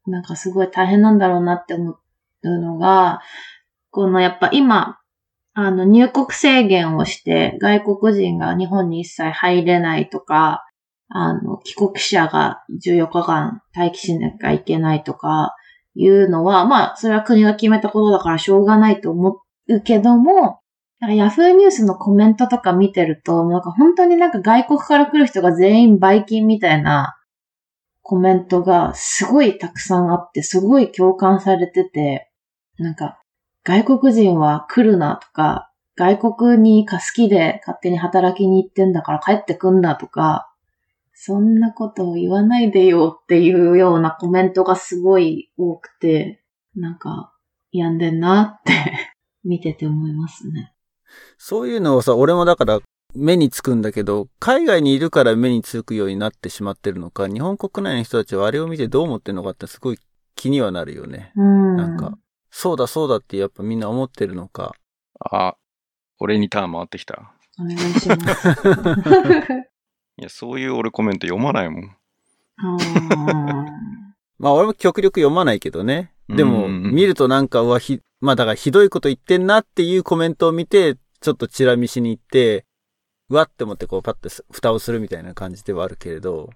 [0.07, 1.97] なんかすごい大変なんだろうなって思
[2.41, 3.21] うのが、
[3.91, 4.97] このやっぱ今、
[5.53, 10.65] あの入国制限をして外国人が日本に一切入れないとか、
[11.09, 15.55] あの、帰国者が14日間待機しなきゃいけないとか
[15.95, 20.59] いうのは、まあ、それは国が決めたことだからしょうがないと思うけども、
[20.99, 27.17] なんかヤフーニュースのコメントとか見てると、なんか本当になんか外国から来る人が全員バイキンみたいな
[28.01, 32.29] コメントがすごいたくさんあって、すごい共感されてて、
[32.77, 33.19] なんか
[33.63, 40.52] 外国人は来るなとか、外国に好きで勝手に働きに行ってんだから帰ってくんだとか、
[41.25, 46.43] そんなことを言わないでよっていうようなコメントがすごい多くて、
[46.75, 47.33] なんか
[47.71, 48.73] 病んでんなって
[49.45, 50.73] 見てて思いますね。
[51.37, 52.81] そういうのをさ、俺もだから
[53.15, 59.99] 目につくんだけど、海外にいるから目につくようになってしまってるのか、日本国内の人たちはあれを見てどう思ってるのかってすごい
[60.35, 61.31] 気にはなるよね。
[61.37, 61.77] うん。
[61.77, 62.17] なんか、
[62.51, 64.75] そうだそうだってやっぱみんな思ってるのか。
[65.21, 65.55] あ、
[66.19, 67.33] 俺にターン回ってきた。
[67.57, 68.47] お願いします。
[70.17, 71.83] いや、そういう俺コメント読まないもん。
[71.83, 71.93] うん
[74.39, 76.13] まあ俺も極力読まないけどね。
[76.27, 82.65] でも、うん見るとなんか、うわ、ひ、まあだからひどいこと言ってんなっていうコメントを見て、ちょっとチラ見しに行って、
[83.29, 86.49] うわって思ってこうパッてす蓋をするみたいな感じではあるけれど。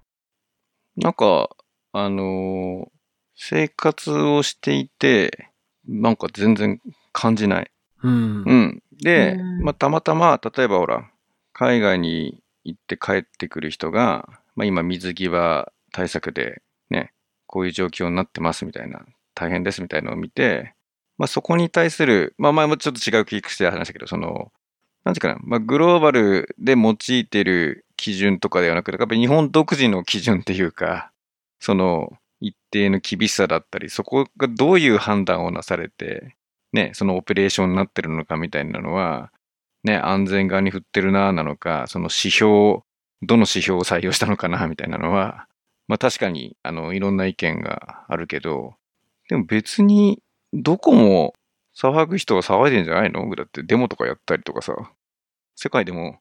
[0.98, 1.50] なんか、
[1.94, 2.98] あのー
[3.40, 5.52] 生活をしていて、
[5.88, 6.82] なんか全然
[7.14, 7.72] 感じない。
[8.02, 8.52] うんう。
[8.52, 8.84] ん。
[9.00, 11.12] で、うんまあ、たまたま、例えばほら、
[11.54, 17.14] 海外に行って帰ってくる人が、まあ、今水際対策でね、
[17.48, 20.76] こういう状況になってますみたいな、大変ですみたいなのを見て、
[21.18, 24.52] まあ、そこに対する、まあ前もちょっと違う聞きして話だけど、その、
[25.06, 31.12] なんていうかな、まあ、グローバルで用いてる基準とかではなくて、やっぱり日本独自の基準っていうか、
[31.60, 36.36] その、一定の厳しさだったり、そこがどういう判断をなされて、
[36.74, 39.32] ね、そのオペレーションになってるのかみたいなのは、
[39.88, 42.82] ね、安全側に振ってるな、なのか、その指標、
[43.24, 45.48] どの指標を採用したのかな、みたいなのは、
[45.88, 48.76] まあ確かに、あの、いろんな意見があるけど、
[49.30, 50.22] でも別に、
[50.54, 51.34] どこも
[51.76, 53.34] 騒ぐ人は騒いでんじゃないの？
[53.36, 54.76] だってデモとかやったりとかさ、
[55.56, 56.20] 世界でも、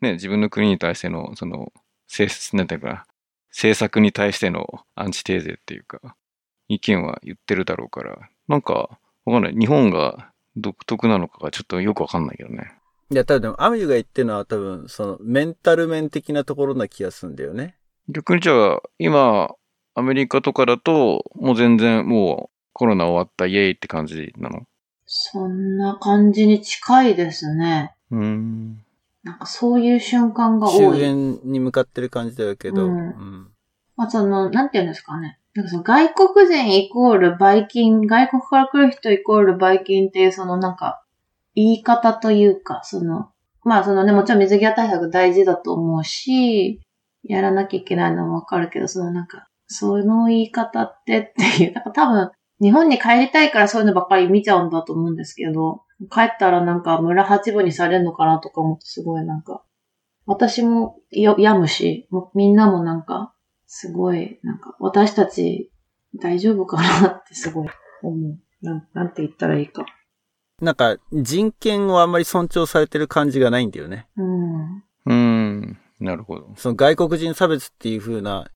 [0.00, 1.72] ね、自分の国に対しての、その、
[2.06, 3.06] 政なんていうか、
[3.50, 6.14] 政策に対してのアンチテーゼっていうか、
[6.68, 9.54] 意見は言ってるだろうから、なんか、わかんない。
[9.54, 12.77] 日本が独特なのかがちょっとよくわかんないけどね。
[13.10, 17.76] いや、多分でも、アミュが言ってるのは多分、その、メンタル面的なところな気がするんだよね。
[18.08, 19.50] 逆にじゃあ、今、
[19.94, 24.62] アメリカとかだと、もう全然もうコロナ終わったイエーイって感じなの？
[25.06, 27.94] そんな感じに近いですね。
[28.10, 28.84] うーん。
[29.24, 31.02] なんかそういう瞬間が多終い。
[31.02, 33.48] 焉に向かってる感じだけど、うんうん
[33.96, 35.40] まあその、なんていうんですかね。
[35.54, 41.02] なんかその外国人イコールバイキン、外国から来る人イコールバイキンっていうそのなんか、
[41.58, 43.30] 言い方というか、その、
[43.64, 46.80] まあそのね、もちろん水際対策大事だと思うし、
[47.24, 59.64] やらなきゃいけないのもわかるけど、そのなんか、その言い方ってっていう、 なんか多分、日本に帰りたいからそういうのばっかり見ちゃうんだと思うんですけど、帰ったらなんか村八分にされるのかなとか思ってすごいなんか、
[60.26, 63.34] 私もよ病むし、もうみんなもなんか、
[63.66, 65.72] すごい、なんか、私たち
[66.14, 67.68] 大丈夫かなってすごい
[68.02, 68.38] 思う。
[68.62, 69.84] なんなんて言ったらいいか。
[70.60, 74.08] なんか、人権をあんまり尊重されてる感じがないんだよね。
[74.16, 74.76] うん。
[74.76, 75.78] うーん。
[76.00, 76.54] なるほど。
[76.56, 78.50] その外国人差別っていう風な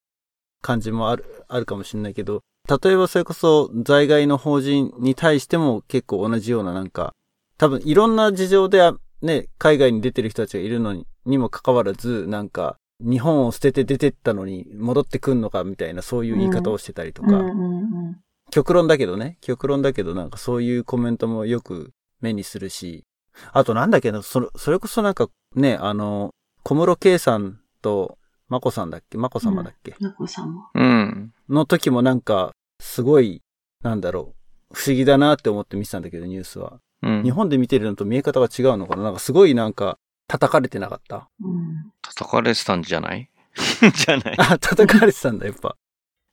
[0.61, 7.13] 感じもある、あるかもしれないけど、例えばそれこそ在外の法人に対しても結構同じようななんか、
[7.59, 18.17] 多分いろんな事情でね、海外に出てる人たちがいるのに、にもかかわらず、なんか、日本を捨てて出てったのに戻ってくんのかみたいなそういう言い方をしてたりとか、うんうんうん。
[18.53, 23.05] 極論だけどね、極論だけどなんかそういうコメントもよく目にするし、
[23.53, 26.31] あとなんだっけど、それ、それこそなんかね、あの、
[26.63, 29.17] 小室圭さんと、まこさんだっけ？
[29.17, 30.69] まこ様だっけ、なこさんも。
[30.75, 31.33] うん。
[31.49, 33.41] の時もなんか、すごい、
[33.83, 34.35] なんだろ
[34.71, 36.79] う、不思議だなって思って見てたんだけど、ニュースは。
[37.03, 37.23] うん。
[37.23, 39.03] 日本で見てるのと見え方が違うのかな？
[39.05, 39.97] なんかすごいなんか、
[40.29, 41.31] 叩かれてなかった？
[41.43, 41.91] うん。
[42.03, 43.31] 叩かれてたんじゃない？
[43.97, 44.35] じゃない。
[44.39, 45.75] あ、叩かれてたんだ、やっぱ。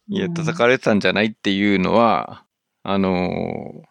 [0.10, 2.44] いや、叩かれてたんじゃないっていうのは、
[2.84, 3.90] あのー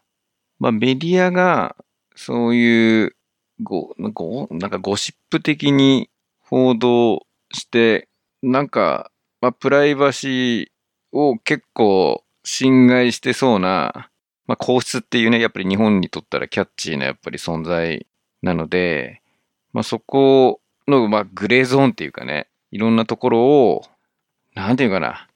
[0.58, 1.76] まあ、メディアが、
[2.16, 3.16] そういう、
[3.62, 8.08] ご、ご、なんかゴシップ的に報道して、
[8.42, 14.10] なんか、まあ、プライバシーを結構侵害してそうな、
[14.46, 18.06] まあ、皇室っていうね、やっぱり日本にとったらキャッチーなやっぱり存在
[18.42, 19.22] なので、
[19.72, 23.84] まあ、そこの、まあ、グレーゾーンっていうかね、いろんなところを、
[24.54, 25.27] なんていうかな、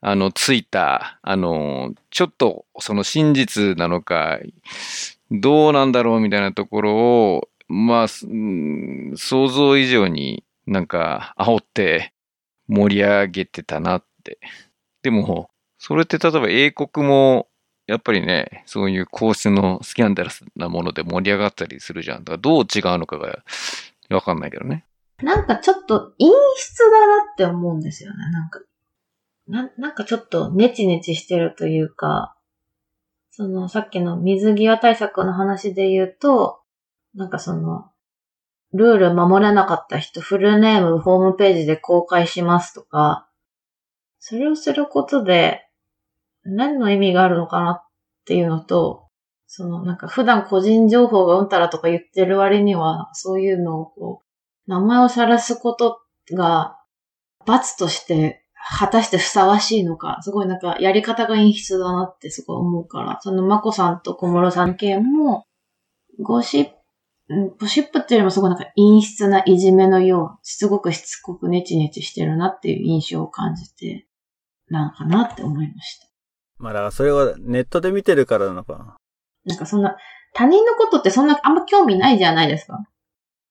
[0.00, 4.38] あの、ついた、あの、ちょっとその真実なのか、
[5.30, 12.12] どうなんだろうみたいなところを、まあ、想像以上になんか煽って
[12.68, 14.38] 盛り上げてたなって。
[15.02, 17.48] でも、それって例えば英国も、
[17.86, 22.24] やっぱりね、そういう皇室のスキャンダラスなもので盛り上がったりするじゃん。
[22.24, 23.42] だからどう違うのかが
[24.10, 24.84] わかんないけどね。
[25.22, 28.16] なんかちょっと陰湿だなって思うんですよね。
[28.30, 28.60] なんか、
[29.50, 32.36] ななんかちょっとネチネチしてるというか、
[33.32, 36.60] そのさっきの水際対策の話で言うと、
[37.14, 37.90] なんかその、
[38.72, 43.28] ルール守れなかった人、フルネームホームページで公開しますとか、
[44.20, 45.66] それをすることで
[46.44, 47.88] 何の意味があるのかなっ
[48.26, 49.08] ていうのと、
[49.48, 56.78] そのなんか普段個人情報がうんたらとか言ってる割には、そういうのをこう、名前を晒すことが
[57.44, 58.39] 罰として
[58.78, 65.44] 果たしてふさわしいのか、すごいなんかやり方が陰湿だなってすごい思うから、そのまこさんと小室さん系も、
[66.20, 66.70] ゴシップ、
[67.30, 74.06] うんゴシップっていうよりもすごいなんか陰湿ないじめのよう、すごくしつこくネチネチしてるなっていう印象を感じて、
[74.68, 76.06] なんかなって思いました。
[76.58, 78.96] まあだからそれはネットで見てるからなのかな。
[79.46, 79.96] なんかそんな、
[80.32, 82.84] 他人のことってそんなあんま興味ないじゃないですか。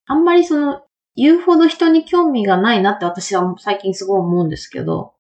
[0.05, 0.81] あんまりその、
[1.19, 5.15] 言うほど人に興味がないなって私は最近すごい思うんですけど、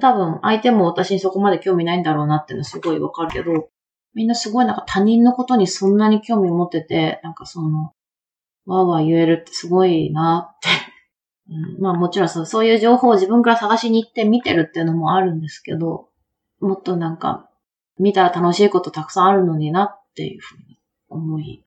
[0.00, 3.68] 多分相手も私にそこまで興味ないんだろうなっていうのはすごいわかるけど、
[4.14, 7.92] みんなすごいなんか他人のことにそんなに興味持ってて、なんかその、
[8.64, 10.68] わーわー言えるってすごいなって。
[11.52, 16.08] うん、まあもちろんそうそういう情報を自分から探しに行って見てるっていうのもあるんですけど、
[16.60, 17.50] もっとなんか、
[17.98, 21.62] 見たら楽しいことたくさんあるのになっていうふうに思い。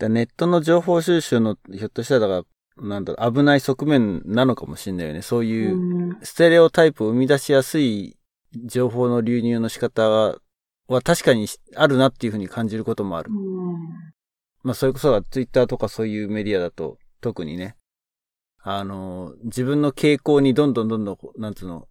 [0.00, 2.51] ネットの情報収集の、ひょっとしたらだから、
[2.82, 5.22] なんだろう、危ない側面なのかもしれないよね。
[5.22, 8.16] そういう、うんステレオタイプを生み出しやすい
[8.64, 10.36] 情報の流入の仕方は、
[10.88, 13.30] は確かにあるなっていうふうに感じることもある。
[13.30, 14.12] うん
[14.62, 17.76] まあ、それこそがツイッターとかそういうメディアだと、特にね、
[18.62, 21.88] あの、自分の傾向にどんどんどんどん、なんつうの、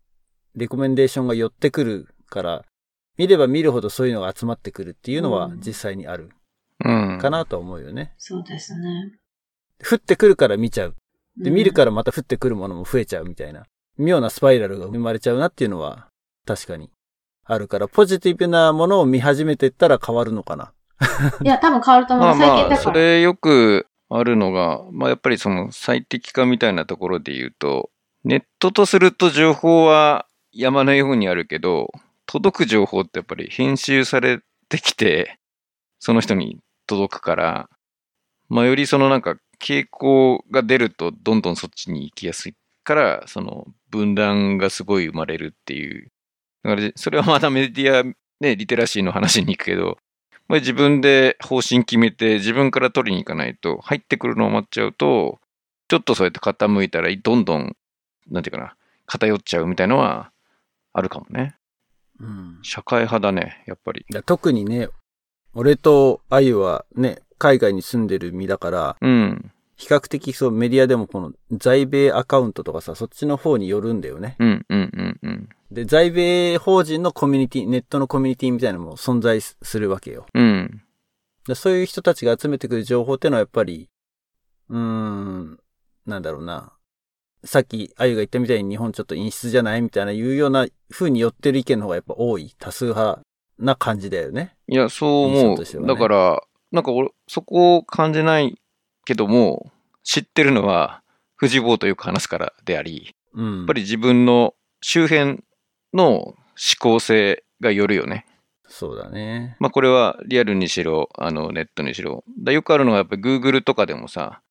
[0.55, 2.65] レコメンデーションが寄ってくるから、
[3.17, 6.31] 見れば見るほどそういうのが集まってくるっていうのはうん実際にある
[6.83, 7.19] うん。
[7.21, 8.13] かなとは思うよね。
[8.17, 9.19] そうですね。
[9.81, 10.95] 降ってくるから見ちゃう。
[11.37, 13.65] で、うん見るからまた降ってくるものも増えちゃうみたいな、
[13.97, 16.07] 妙なスパイラルが生まれちゃうなっていうのは、
[16.45, 16.89] 確かに
[17.45, 20.73] あるから、ポジティブなものを見始めていったら変わるのかな。
[21.43, 22.25] いや、多分変わると思う。
[22.25, 22.77] まあまあ、最近だから。
[22.81, 27.89] それよくあるのが、まあやっぱりその最適化みたいなところで言うと、
[28.23, 31.91] ネットとすると情報は山のようにあるけど、
[32.25, 35.37] 届く情報ってやっぱり編集されてきて、
[35.99, 37.69] その人に届くから、
[38.49, 46.11] まあよりそのなんか傾向が出るとどんどんそっちに行きやすいから、その分断がすごい生まれるっていう。
[46.63, 48.03] だからそれはまたメディア、
[48.39, 49.97] ね、リテラシーの話に行くけど、
[50.47, 55.39] まあ自分で方針決めて自分から取りに行かないと入ってくるのを待っちゃうと
[55.87, 57.75] ちょっとそうやって傾いたらどんどん
[58.29, 60.31] なんていうかな偏っちゃうみたいのは
[60.91, 61.55] あるかもね
[62.19, 62.59] うん。
[62.63, 64.89] 社会派だねやっぱり特にね、
[65.53, 74.35] 俺とあゆはね、海外に住んでる身だから、うん比較的そうメディアでもこの在米アカウントとかさ、そっちの方によるんだよね。
[74.37, 80.27] うんうんうんうんで、在米法人のコミュニティ、ネットのコミュニティみたいなのも存在するわけよ。
[80.35, 80.83] うん
[81.47, 83.89] でそういう人たちが集めてくる情報ってのはやっぱり、
[84.69, 85.59] うーん、
[86.05, 86.73] なんだろうな。
[87.43, 93.21] さっき、あゆが言ったみたいに日本ちょっと陰湿じゃないみたいないうような風に寄ってる意見の方がやっぱ多い、多数派
[93.57, 94.55] な感じだよね。
[94.67, 98.59] いやそう思う、ねだからなんか俺そこを感じない
[99.05, 99.71] けども
[100.03, 101.01] 知ってるのは
[101.35, 103.57] 藤坊とよく話すからでありうん。
[103.59, 105.43] やっぱり自分の周辺
[105.93, 106.35] の思
[106.79, 108.25] 考性がよるよね
[108.71, 109.57] そうだね。
[109.59, 112.23] まあこれはリアルにしろ、あのネットにしろ。
[112.39, 114.41] だよくあるのがやっぱり Google とかでもさ、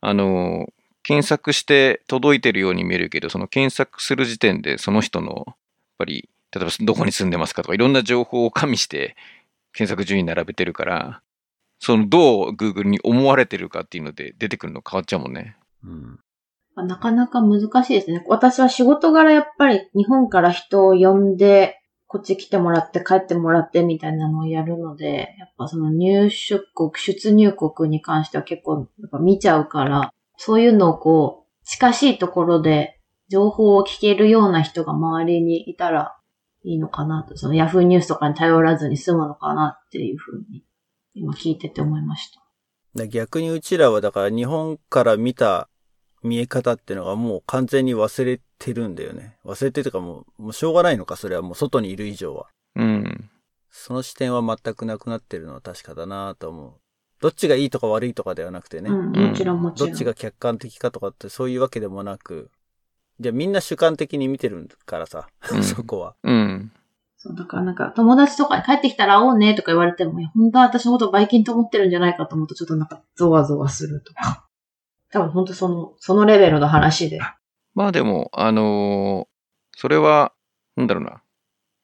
[0.00, 0.66] あの、
[1.04, 5.56] 検索して届いてるように見えるけど、その検索する時点でその人の、やっ
[5.98, 9.16] ぱり、例えばどこに住んでますかとかいろんな情報を加味して
[9.72, 11.22] 検索順位並べてるから、
[11.84, 15.56] そのどう Google に思われてるかっていうので出てくるの変わっちゃうもんね。
[15.84, 16.86] うん。
[16.86, 18.24] なかなか難しいですね。
[18.28, 36.16] 私は仕事柄やっぱり日本から人を呼んで、こっち来てもらって帰ってもらってみたいなのをやるので、やっぱその入出国、出入国に関しては結構やっぱ見ちゃうから、そういうのをこう、近しいところで情報を聞けるような人が周りにいたら
[36.62, 40.64] いいのかなと、そのヤフーニュースとかに頼らずに済むのかなっていうふうに、
[41.14, 42.42] 今聞いてて思いました。
[42.94, 45.68] だ逆にうちらはだから日本から見た
[46.22, 49.36] 見え方っていうのがもう完全に忘れてるんだよね。
[49.44, 52.46] 忘れてるかもう、もうしょうがないのか、それはもう外にいる以上は。
[52.76, 53.30] うん。
[53.70, 56.72] その視点は全くなくなってるのは確かだなと思う。
[57.20, 58.90] どっちがいいとか悪いとかではなくてね。
[58.90, 59.90] うん、もちろんもちろん。
[59.90, 62.50] どっちが客観的かとかってそういうわけでもなく、
[63.18, 66.14] じゃあみんな主観的に見てるからさ、うん そこは。
[66.22, 66.72] うん。
[67.22, 74.48] そう、だからなんか友達とかに帰ってきたら会おうねとか言われても、いや本当は私のことバイキンと思ってるんじゃないかと思うとちょっとなんかゾワゾワするとか。
[75.12, 77.20] 多分本当その、そのレベルの話で。
[77.74, 79.32] まあでも、あのー
[79.76, 80.32] それは、
[80.76, 81.22] なんだろうな。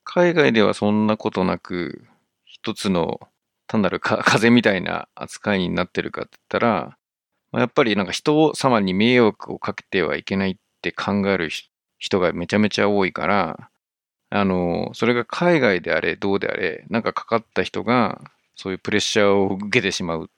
[0.05, 2.07] 海外ではそんなことなく、
[2.45, 3.21] 一つの、
[3.67, 6.99] 単なるか風みたいな扱いになってるかって言ったら、
[7.53, 11.51] やっぱりなんか人様に迷惑をかけてはいけないって考える
[11.99, 13.71] 人がめちゃめちゃ多いから、
[14.31, 18.21] あのーそれが海外であれ、どうであれ、なんかかかった人が、
[18.57, 20.31] そういうプレッシャーを受けてしまう、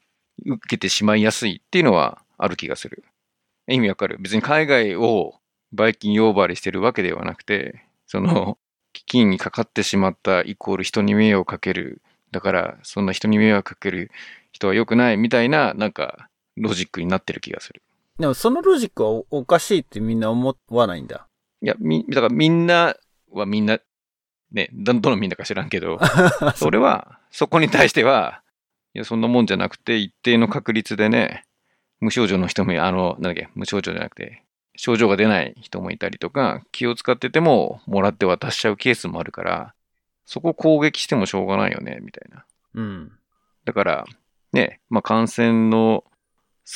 [0.45, 3.03] 受けてしまいやすいっていうのはある気がする。
[3.67, 4.17] 意味わかる？
[4.19, 5.35] 別に海外を
[5.73, 8.57] バイキン呼ばわりしてるわけではなくて、その、
[8.93, 12.01] 病気にかかってしまったイコール人に迷惑をかける。
[12.31, 14.11] だから、そんな人に迷惑かける
[14.51, 16.27] 人は良くないみたいな、なんか、
[16.57, 17.81] ロジックになってる気がする。
[18.19, 21.25] でもそのロジックはおおかしいってみんな思わないんだ。
[21.61, 22.95] いや、み、だからみんな
[23.31, 23.79] はみんな、
[24.51, 25.99] ね、どどのみんなか知らんけど、
[26.55, 28.41] それは、そこに対しては、
[28.93, 31.45] いや、そんなもんじゃなくて、一定の確率でね、
[32.01, 34.43] 無症状の人も、あの、なんだっけ、無症状じゃなくて、
[34.75, 39.73] 症状が出ない人もいたりとか、気を使ってても、もらって渡しちゃうケースもあるから、
[40.25, 42.45] そこを攻撃してもしょうがないよね、みたいな。
[42.73, 43.11] うん。
[43.65, 44.05] だから、
[44.53, 46.03] ね、まあ、感染の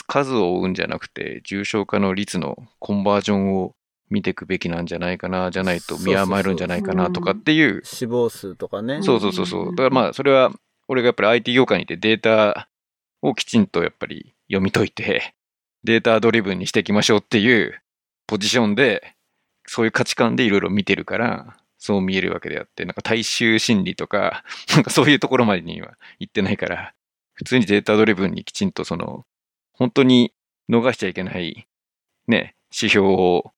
[0.07, 3.75] 数を追うんじゃなくて、重症化の率のコンバージョンを
[4.09, 9.01] 見ていくべきなんじゃないかな、じゃないと見余るんじゃないかなとかっていう、死亡数とかね。
[9.01, 9.65] そうそうそうそう。
[9.71, 10.51] だからまあ、それは、
[10.87, 12.69] 俺がやっぱり IT 業界にいてデータ
[13.21, 15.33] をきちんとやっぱり読み解いて、
[15.83, 17.81] データドリブンにしていきましょうっていう
[18.27, 19.15] ポジションで、
[19.67, 24.43] そういう価値観でいろいろ見てるから、そう見えるわけであって、なんか大衆心理とか、
[24.73, 26.93] なんかそういうところまでには行ってないから、
[27.33, 29.25] 普通にデータドリブンにきちんとその、
[29.73, 30.33] 本当に
[30.69, 31.67] 逃しちゃいけない、
[32.27, 33.51] ね、指標を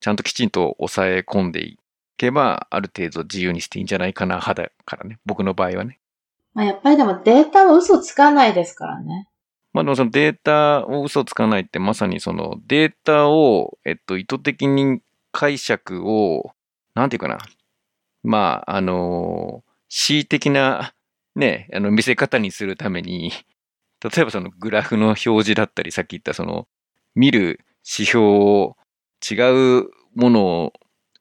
[0.00, 1.78] ちゃんときちんと抑え込んでい
[2.16, 5.18] けば、ある程度自由にしていいんじゃないかな、派だからね。
[5.24, 5.98] 僕の場合はね。
[6.54, 9.28] まあ、やっぱりでもデータは嘘つかないですからね。
[9.72, 15.00] まあでもそのデータを嘘つかないってまさにそのデータを、えっと、意図的に
[15.32, 16.52] 解釈を、
[16.94, 17.38] なんていうかな。
[18.22, 20.92] まあ、あの、恣意的な
[21.36, 23.32] ね、あの見せ方にするために、
[24.02, 26.66] 例えばそのグラフの表示だったり、さっき言ったその
[27.14, 28.76] 見る指標を
[29.28, 30.72] 違うものを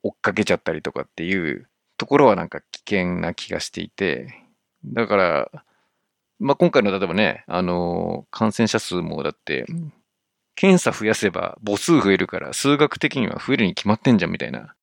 [0.04, 4.34] 追っかけちゃったりとかっていうところはなんか危険な気がしていて、
[4.86, 5.52] だから、
[6.40, 9.66] まあ、今回の例えばね、あの感染者数もだって、
[10.56, 14.76] 検査増やせば母数増えるから数学的には増えるに決まってんじゃんみたいな。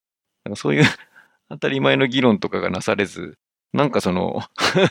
[0.45, 0.85] なんかそういう
[1.49, 3.39] 当たり前の議論とかがなされず、
[3.73, 4.41] なんかその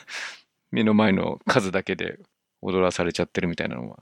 [0.72, 2.20] 目の前の数だけで
[2.62, 4.00] 踊らされちゃってるみたいなのは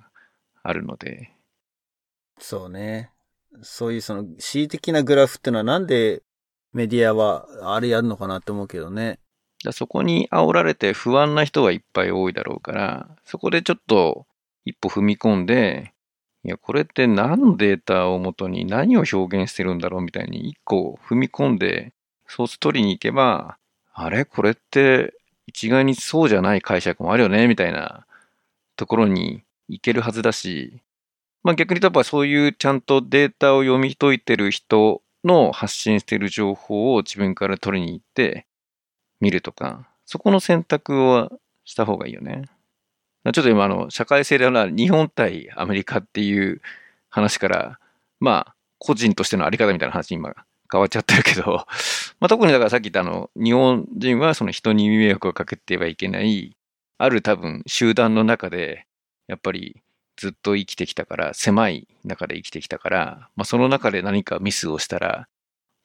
[0.61, 1.31] あるので。
[2.39, 3.12] そうね。
[3.61, 6.23] そういうその恣意的なグラフっていうのはなんで
[6.73, 7.45] メディアは
[7.75, 9.19] あれやるのかなって思うけどね。
[9.63, 14.25] だそこに煽られて不安な人はいっぱい多いだろうから、そこでちょっと
[14.65, 15.93] 一歩踏み込んで、
[16.43, 21.93] いや、これって何のデータをもとに何を表現してるんだろうみたいに一個踏み込んで、
[22.27, 23.57] ソース取りに行けば、
[23.93, 24.25] あれ？
[24.25, 25.13] これって
[25.47, 27.47] 一概にそうじゃない解釈もあるよね？
[27.47, 28.05] みたいな
[28.75, 30.81] ところに行けるはずだし、
[31.43, 38.45] まあ逆に言えばそういうちゃんとデータを読み解いてる人の発信してる情報を自分から取りに行って、
[39.23, 41.31] 見るとか、そこの選択は
[41.63, 42.43] した方がいいよね。
[43.33, 46.61] ちょっと今あの、社会性では日本対アメリカっていう
[47.09, 47.79] 話から、
[48.19, 50.33] まあ、個人としてのあり方みたいな話に今
[50.69, 51.65] 変わっちゃってるけど、
[52.19, 56.57] まあ特にだからさっき言ったあの、日本人はその人に迷惑をかけてはいけない、
[56.97, 58.87] ある多分集団の中で、
[59.27, 59.81] やっぱり
[60.17, 65.27] ずっと生きてきたから、狭い中で生きてきたから、まあその中で何かミスをしたら、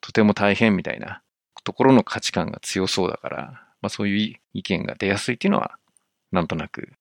[0.01, 1.23] とても大変みたいな
[1.65, 3.39] ところの価値観が強そうだから、
[3.81, 5.79] まあそういう意見が出やすいっていうのは、
[6.33, 6.93] なんとなく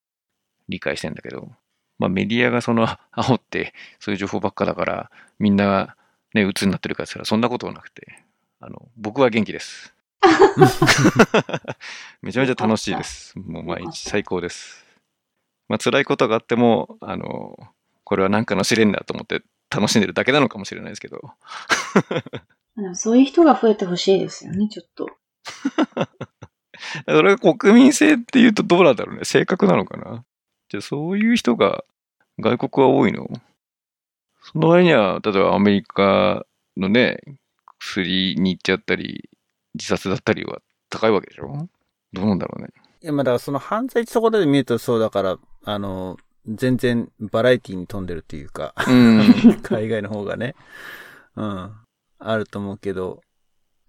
[0.69, 1.51] 理解してんだけど、
[1.99, 5.95] まあメディアがその 煽って、そういう情報ばっかだから、みんな
[6.33, 8.23] ね、鬱になってるかって言ったらそんなことはなくて、
[8.59, 9.93] あの、僕は元気です。
[12.21, 13.37] めちゃめちゃ楽しいです。
[13.37, 14.86] もう毎日最高です。
[15.69, 17.57] まあ辛いことがあっても、あの、
[18.03, 21.19] これは何かの試練だと思って楽しんでるだけなのかもしれないですけど、
[22.77, 25.09] でもそういう人が増えてほしいですよね、ちょっと。
[27.07, 29.25] それが国民性っていうとどうなんだろうね。
[29.25, 30.23] 性格なのかな
[30.69, 31.83] じゃあそういう人が
[32.39, 33.27] 外国は多いの？
[34.43, 36.45] その割には、例えばアメリカ
[36.77, 37.19] のね、
[37.79, 39.29] 薬に行っちゃったり、
[39.73, 41.67] 自殺だったりは高いわけでしょ？
[42.13, 42.69] どうなんだろうね。
[43.01, 49.59] いや、まあだからその犯罪ってところで見るとそうだから、あの、全然バラエティに富んでるっていうか、うん。
[49.61, 50.55] 海外の方がね。
[51.35, 51.71] うん。
[52.19, 53.21] あると思うけど、だか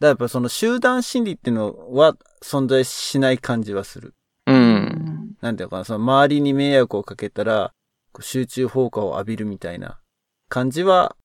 [0.01, 4.15] らやっぱその集団心理っていうのは存在しない感じはする。
[4.47, 5.37] うん。
[5.41, 7.73] なんていうのかな、その周りに迷惑をかけたら、
[8.21, 10.01] 集中放火を浴びるみたいな
[10.49, 11.17] 感じは、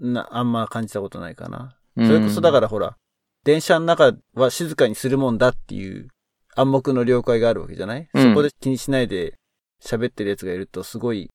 [0.00, 1.76] な、あんま感じたことないかな。
[1.96, 2.96] それこそだからほら、
[3.44, 6.08] 電車の中は静かにするもんだっていう
[6.56, 9.34] 暗黙の了解があるわけじゃない、うんそこで気にしないで
[9.82, 11.30] 喋ってる奴がいるとすごい、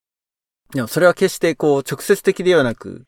[0.74, 3.06] でもそれは決してこう直接的ではなく、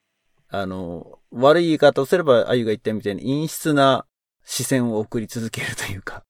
[0.50, 4.06] あの、悪い言い方をすればあゆが言ったみたいに陰湿な
[4.46, 6.24] 視線を送り続けるというか、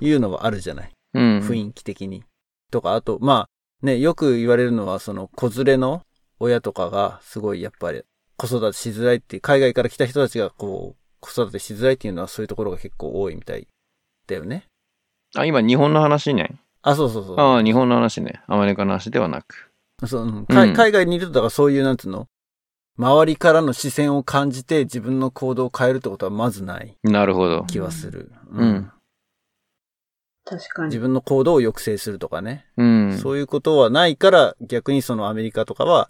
[0.00, 1.38] いうのはあるじゃないうん。
[1.40, 2.24] 雰囲気的に。
[2.70, 3.48] とか、あと、ま
[3.82, 6.02] あ、ね、よく言われるのは、その、子連れの
[6.38, 8.02] 親とかが、すごい、やっぱり、
[8.36, 13.66] 子育てしづらいって海外から来た人たちが、こう、子育てしづらいっていうのは、そういうところが結構多いみたい
[14.26, 14.66] だよね。
[15.34, 16.60] あ、今日本の話ね。
[16.90, 17.40] あ、そうそうそう。
[17.40, 18.40] ああ、日本の話ね。
[18.46, 19.70] アメリカの話ではなく。
[20.06, 22.26] そう、うん海外にいると、だからそういう、なんつうの、
[22.96, 27.64] 周りからの視線を感じて自分の行動を変えるってことはまずないなるほど。
[27.68, 28.32] 気はする。
[28.50, 28.90] うん
[30.44, 30.88] 確かに。
[30.88, 32.64] 自分の行動を抑制するとかね。
[32.78, 33.18] うん。
[33.18, 36.08] そういうことはないから、逆にそのアメリカとかは、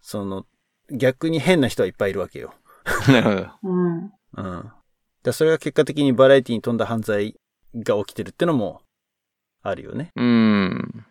[0.00, 0.46] その、
[0.90, 2.54] 逆に変な人はいっぱいいるわけよ。
[3.08, 3.70] なるほど。
[3.70, 4.12] うん。
[4.36, 5.32] うん。
[5.32, 7.36] それが結果的にバラエティに富んだ犯罪
[7.76, 8.80] が起きてるってのも
[9.62, 10.10] あるよね。
[10.16, 11.04] うん。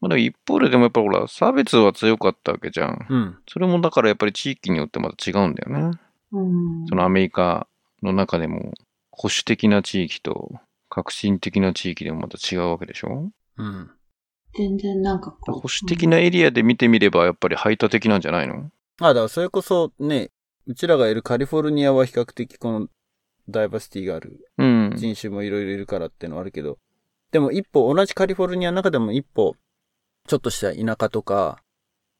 [0.00, 3.06] まあでも一方ででもやっぱほら、差別は強かったわけじゃん。
[3.08, 3.38] うん。
[3.48, 5.98] それもだからやっぱり地域によってまた違うんだよね。
[6.32, 6.86] うん。
[6.86, 7.66] そのアメリカ
[8.02, 8.72] の中でも
[9.10, 10.52] 保守的な地域と
[10.88, 13.90] 革新的な地域でもまた違うわけでしょうん。
[14.56, 15.52] 全然なんかこう。
[15.52, 18.70] 保守的なエリアで見てみればやっぱり排他的なんじゃないの？
[19.00, 20.30] あ、だからそれこそね、
[20.66, 22.88] うちらがいるカリフォルニアは比較的この
[23.48, 24.92] ダイバーシティがあるうん。
[24.96, 26.78] 人種もいろいろいるからっていうのはあるけど、
[27.32, 29.56] でも一歩、同じカリフォルニアの中でも一歩、
[30.26, 31.62] ちょっとした田舎とか、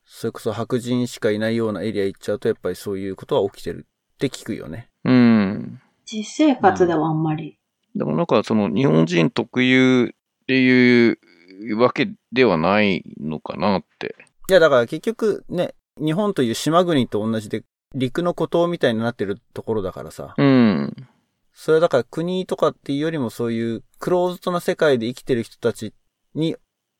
[0.04, 4.88] それこそ白人しかいないようなエリア行っちゃうと、やっぱりそういうことは起きてるって聞くよね。
[5.04, 5.80] うん。
[6.04, 7.58] 実生活ではあんまり。
[7.94, 14.16] でもなんかその日本人特有っていうわけではないのかなって。
[14.48, 20.34] いや、だから結局ね、日本という島国と同じで、陸の孤島みたいになってるところだからさ。
[20.36, 21.08] うん。
[21.52, 25.92] それはだから国とかっていうよりもそういうクローズドな世界で生きてる人たち
[26.34, 26.56] に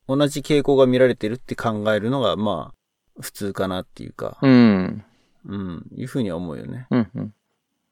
[0.07, 5.05] 同じ傾向が見られてるって考えるのが、まあ、普通かなっていうか、うん。
[5.46, 6.86] うん、いうふうには思うよね。
[6.90, 7.34] うんうん。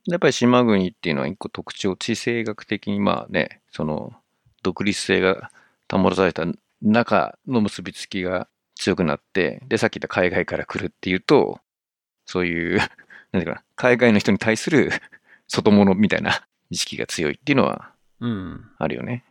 [0.06, 4.14] やっぱり島国っていうのは一個特徴、地政学的にまあね、その
[4.62, 5.50] 独立性が
[5.90, 6.44] 保たれた
[6.82, 11.60] 中の結びつきが強くなって、で、さっき言った海外から来るっていうと、
[12.24, 12.88] そういう、 なん
[13.32, 14.90] ていうかな、海外の人に対する
[15.46, 18.70] 外物みたいな意識が強いっていうのはうん。
[18.78, 19.24] あるよね。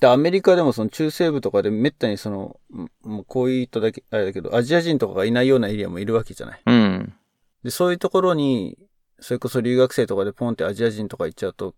[0.00, 6.62] で、アメリカでもその中西部とかでめったにその、うんもうこういう人だけ、あれだけど、アジア人とかがいないようなエリアもいるわけじゃない。
[6.66, 7.14] うん。
[7.62, 8.78] で、そういうところに、
[9.20, 11.76] それこそ留学生とかでポンってアジア人とか行っちゃうと、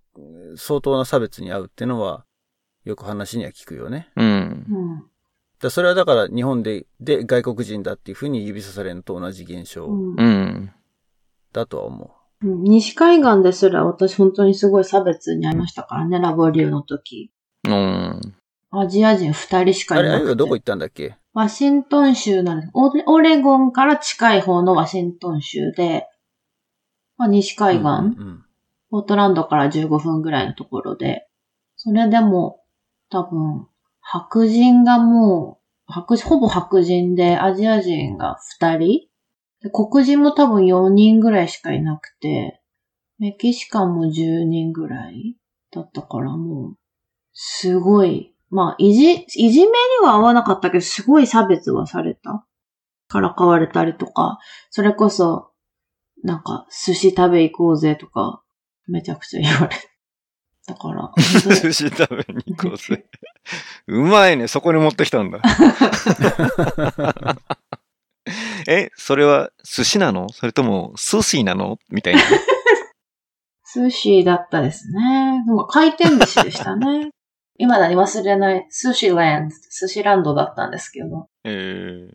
[0.56, 2.24] 相当な差別に遭うっていうのは、
[2.84, 4.10] よく話には聞くよね。
[4.16, 4.26] うん。
[4.26, 5.04] うん。
[5.60, 10.72] だそれはだから日本で、で外国人だっていうふうに指さされるのと同じ現象うんうん。
[11.52, 17.32] だとは思うん西海岸ですら私本当にすごい差別に遭いましたからね、ラボリューの時。
[17.66, 18.20] うん。
[18.70, 20.16] アジア人二人しかいなくて。
[20.16, 21.16] あれはどこ行ったんだっけ？
[21.32, 22.72] ワシントン州なんです。
[22.74, 26.06] オレゴンから近い方のワシントン州で、
[27.16, 28.44] まあ、西海岸、うん
[28.90, 31.26] ポートランドから15分ぐらいのところで、
[31.74, 32.60] それでも
[33.10, 33.66] 多分、
[34.00, 39.13] 白人がもう、白ほぼ白人でアジア人が2人で
[39.70, 42.60] 黒人も多分4人ぐらいしかいなくて、
[43.18, 45.36] メキシカンも10人ぐらい
[45.70, 46.76] だったからもう、
[47.32, 52.46] すごい、まあ、いじ、いじめには合わなかったけど、すごい差別はされた。
[53.08, 54.38] からかわれたりとか、
[54.70, 55.50] それこそ、
[56.22, 58.42] なんか、寿司食べ行こうぜとか、
[58.86, 59.82] めちゃくちゃ言われる。
[60.66, 63.06] だから、 寿司食べに行こうぜ。
[63.86, 64.48] うまいね。
[64.48, 65.40] そこに持ってきたんだ。
[68.70, 70.28] え、それは寿司なの？
[70.30, 71.78] それとも寿司なの？
[71.90, 72.20] みたいな。
[73.74, 75.44] 寿司だったですね。
[75.46, 77.10] なんか回転寿司でしたね。
[77.58, 82.08] 今だに忘れない、寿司ランド、寿司ランドだったんですけど、え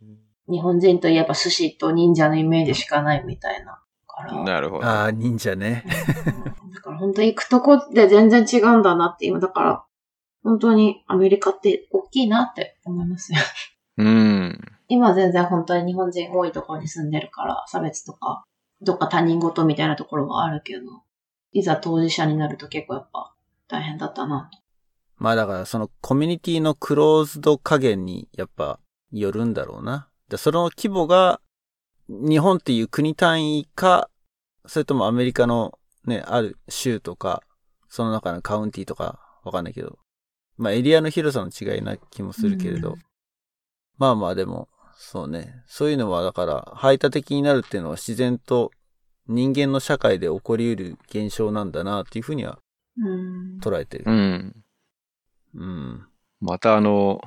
[0.50, 3.82] 日本人といえば寿司と忍者のイメージしかないみたいな。
[4.44, 4.86] なるほど。
[4.86, 5.86] ああ、忍者ね。
[6.26, 9.84] うんだから本当行くとこで全然違うんだなって今、だから、
[10.44, 13.40] 本当にアメリカって大きいなって思いますよ。
[13.98, 14.60] うん。
[14.90, 18.44] 今全然本当に日本人多いところに住んでるから、差別とか、
[18.82, 20.82] どっか他人事みたいなところはあるけど、
[21.52, 23.34] いざ当事者になると結構やっぱ
[23.68, 24.50] 大変だったな。
[25.18, 28.80] まあだからそのコミュニティのクローズド加減にやっぱ
[29.12, 30.10] よるんだろうな。
[30.28, 31.40] で、その規模が
[32.08, 34.10] 日本っていう国単位か、
[34.66, 37.44] それともアメリカのね、ある州とか、
[37.90, 40.00] その中のカウンティとかわかんないけど、
[40.58, 43.00] まあエリアの広さの違いな気もするけれど、うん
[44.00, 44.69] まあまあでも、
[45.02, 45.64] そうね。
[45.66, 48.72] そういうのはだから排他的になるっていうのは自然と
[49.28, 52.60] 人間の社会で起こり得る現象なんだなっていうふうには
[52.98, 53.60] うん。
[53.62, 54.12] 捉えてるう。
[54.12, 54.56] ん。
[55.56, 56.08] うん。
[56.42, 57.22] またあの、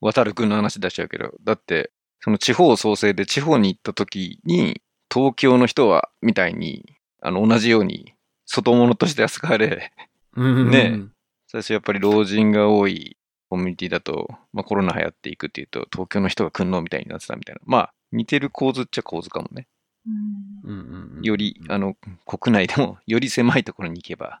[0.00, 8.14] 渡るくんの話出しちゃうけど、だって、その地方創生で地方に行った時に、東京の人は、みたいに、あの、同じように、
[8.46, 9.92] 外物として扱われ、
[10.34, 11.04] うんね
[11.46, 13.16] 最初やっぱり老人が多い
[13.52, 17.60] コミュニティだと、まあコロナ流行っていくっていうと、東京の人が来んのみたいになってたみたいな。
[17.66, 19.68] まあ、似てる構図っちゃ構図かもね。
[20.64, 21.94] うんうんうんうんより、あの、
[22.24, 24.40] 国内でも、より狭いところに行けば、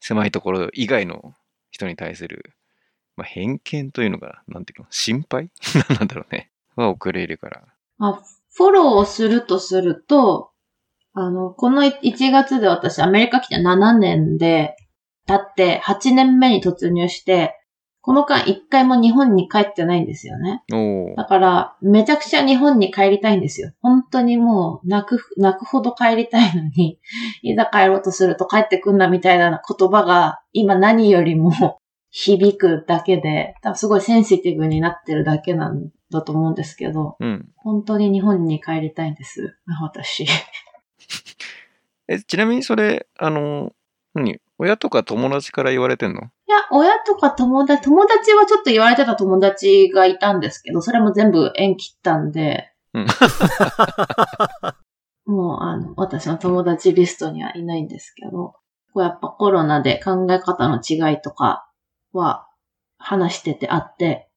[0.00, 1.32] 狭いところ以外の
[1.70, 2.52] 人に対する、
[3.16, 5.48] まあ、偏見というのが、なんていうの、心配？
[5.98, 6.50] なんだろうね。
[6.76, 7.62] は遅れるから。
[7.96, 8.22] まあ、
[8.52, 10.50] フォローをするとすると、
[11.14, 14.76] あの、この1月で私アメリカ来て7年で、
[15.26, 17.57] 経って8年目に突入して、
[18.00, 20.62] この間1回も日本に帰ってないんですよね。
[20.72, 23.72] おだから、めちゃくちゃ日本に帰りたいんですよ。
[23.82, 26.98] 本当にもう、泣く、泣くほど帰りたいのに、
[27.42, 31.52] いざ帰ろうとすると帰ってくんなみたいな言葉が、今何よりも
[32.10, 37.48] 響くだけで、多分すごいセンシティブになってるだけなんだと思うんですけど、うん。
[37.56, 39.58] 本当に日本に帰りたいんです。
[39.82, 40.24] 私。
[40.24, 40.26] い
[42.08, 43.72] え、ちなみにそれ、あの、
[44.14, 44.40] 何？
[44.58, 46.20] 親とか友達から言われてんの？
[46.20, 46.28] や、
[46.72, 53.06] 親とか友達、友達はちょっと言われてた友達がいたんですけど、それも全部縁切ったんで、うん。
[55.26, 58.54] もう、あの、私の友達リストにはいないんですけど、
[58.94, 61.70] こうやっぱコロナで考え方の違いとか
[62.12, 62.48] は
[62.98, 64.28] 話しててあって、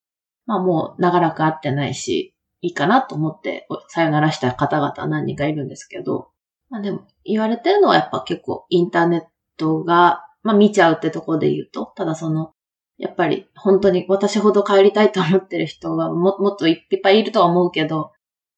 [0.45, 6.29] まあもう長らく会ってないし、いいかなと思ってさよならした方々何人かいるんですけど、
[6.69, 9.21] まあでも言われてるのはやっぱ結構インターネッ
[9.57, 12.53] トが、まあ見ちゃうってところで言うと、ただその、
[12.97, 18.11] やっぱり本当に私ほど帰りたいと思ってる人はももっといっぱいいるとは思うけど、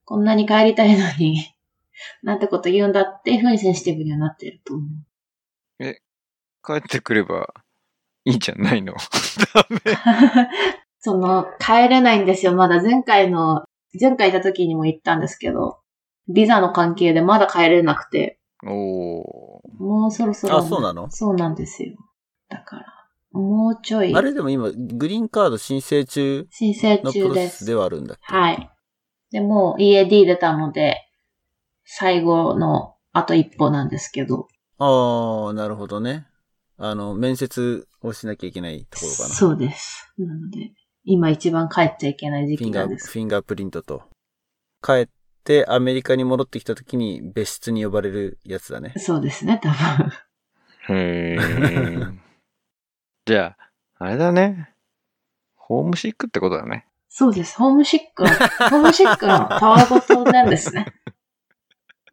[0.06, 1.56] こんなに帰りたいのに、
[2.24, 4.88] なんてこと言うんだっていうふうにセンシティブにはなってると思う。
[6.66, 7.54] 帰ってくれば
[8.24, 8.94] いいんじゃないの？
[9.54, 9.80] ダメ。
[11.00, 12.54] その、帰れないんですよ。
[12.54, 13.66] まだ前回の、
[14.00, 15.80] 前回いた時にも言ったんですけど、
[16.30, 19.53] ビザの関係でまだ帰れなくて、おー。
[19.78, 20.58] もうそろそろ。
[20.58, 21.10] あそうなの？
[21.12, 21.96] そうなんですよ。
[22.50, 22.86] だから、
[23.32, 27.66] もうちょいあ、れでも今、グリーンカード申請中申請中です。
[27.66, 28.34] ではあるんだっけ？
[28.34, 28.70] はい。
[29.32, 30.98] でも、EAD 出たので、
[31.86, 34.48] 最後のあと一歩なんですけど。
[34.78, 36.28] ああ、なるほどね。
[36.78, 39.30] あの、面接をしなきゃいけないところかな。
[39.30, 40.14] そうです。
[40.18, 43.10] なので、今一番帰っちゃいけない時期なんです。
[43.10, 44.04] フィンガープリントと。
[44.82, 45.12] 帰って
[45.68, 48.94] アメリカに戻ってきた時に別室に呼ばれるやつだね。
[48.98, 50.12] そうですね、多分。
[50.90, 52.18] へー。
[53.26, 54.74] じゃあ、あれだね。
[55.56, 56.88] ホームシックってことだね。
[57.10, 57.58] そうです。
[57.58, 58.30] ホームシックの、
[58.70, 60.88] ホームシックのたわごとなんですね。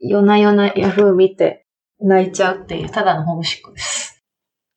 [0.00, 1.66] 夜な夜なヤフー見て
[2.00, 4.22] 泣いちゃうっていう、ただのホームシックです。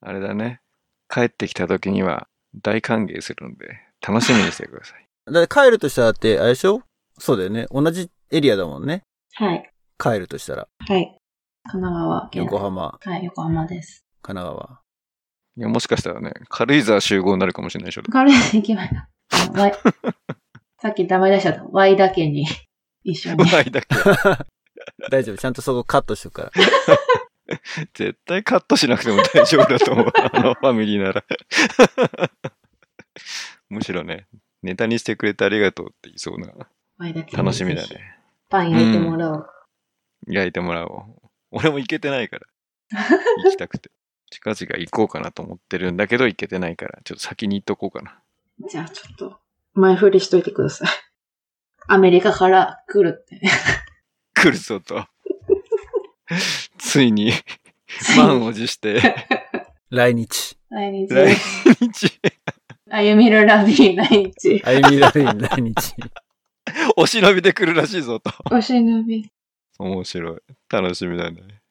[0.02, 0.62] あれだね。
[1.10, 5.08] 帰ってきた時には大歓迎するので、楽しみにしてください。
[5.32, 6.82] だって帰るとしたらって、あれでしょ？
[7.20, 7.68] そうだよね。
[7.70, 9.04] 同じエリアだもんね。
[9.36, 9.70] はい。
[10.00, 10.68] 帰るとしたら。
[10.80, 11.16] はい。
[11.70, 12.44] 神奈川県。
[12.46, 14.04] 横浜、はい、横浜です。
[14.24, 14.80] 神奈川。
[15.56, 18.02] いや、もしかしたらね、軽井沢集合になるかもしれないでしょ。
[18.12, 19.10] 軽井沢行きました。
[20.82, 21.64] さっき名前出しちゃった。
[21.66, 22.48] Y だけに
[23.04, 23.46] 一緒に。
[23.52, 23.88] 前だけ。
[25.12, 25.38] 大丈夫。
[25.38, 27.58] ちゃんとそこカットしとくから。
[27.94, 30.08] 絶対カットしなくても大丈夫だと思う。
[30.16, 31.24] あのファミリーなら。
[33.70, 34.26] むしろね、
[34.64, 36.48] ネタにしてくれてありがとうって言いそうな。
[36.98, 38.23] Y だけに楽しみだね。
[38.54, 39.48] パン焼いてもらおう。
[40.28, 41.30] 焼いてもらおう。
[41.50, 42.46] 俺も行けてないから。
[43.46, 43.90] 行きたくて。
[44.30, 48.22] 近々行こうかなと思ってるんだけど、行けてないから、ちょっと先に行っとこうかな。
[48.70, 49.40] じゃあちょっと、
[49.74, 50.90] 前振りしといてください。
[51.88, 53.42] アメリカから来るって。
[54.36, 55.08] 来るぞと。
[56.78, 57.32] ついに、
[58.16, 59.16] 満を持して、
[59.90, 60.60] 来日。
[60.70, 61.08] 来日。
[61.12, 61.36] 来
[61.82, 62.20] 日、
[62.92, 64.62] あゆみるラビー来日。
[64.64, 65.96] あゆみらび来日。
[66.98, 68.32] お忍びで来るらしいぞと。
[68.52, 69.30] お忍び。
[69.80, 70.40] 面白い。
[70.70, 71.62] 楽しみだね。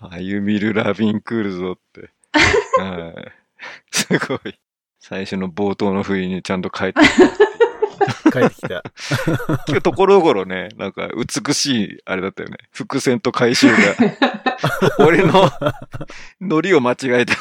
[0.00, 2.10] あゆみるラビン来るぞって。
[2.80, 3.32] はい。
[3.90, 4.58] すごい。
[5.00, 8.30] 最初の冒頭の不意にちゃんと帰ってきた。
[8.30, 8.82] 帰ってきた。
[9.66, 12.58] 今日ところどころね、なんか美しい、あれだったよね。
[12.70, 13.76] 伏線と回収が。
[14.98, 15.50] 俺の、
[16.40, 17.34] ノリを間違えた。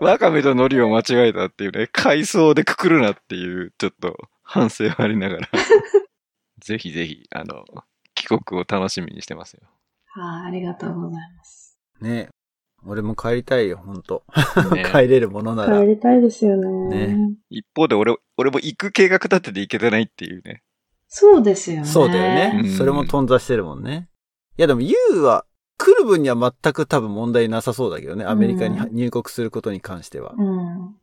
[0.00, 4.16] ワカメとノリを間違えたっていうね、回想でくくるなっていう、ちょっと
[4.46, 5.48] 反省がありながら。
[6.60, 7.64] ぜひぜひ、あの、
[8.14, 9.68] 帰国を楽しみにしてますよ。
[10.06, 11.78] はあ、ありがとうございます。
[12.00, 12.28] ね
[12.84, 14.22] 俺も帰りたいよ、ほんと。
[14.72, 15.84] ね 帰れるものなら。
[15.84, 20.62] りたいですよねね一方で俺、俺も行く計画立てて行けてないっていうね。
[21.08, 21.84] そうですよね。
[21.84, 22.60] そうだよね。
[22.64, 24.08] うんそれも頓挫してるもんね。
[24.56, 25.44] いやでも U は
[25.78, 28.24] 来る分には全く多分問題なさそうだけどね。
[28.24, 30.34] アメリカにうん入国することに関しては。
[30.36, 30.96] うん。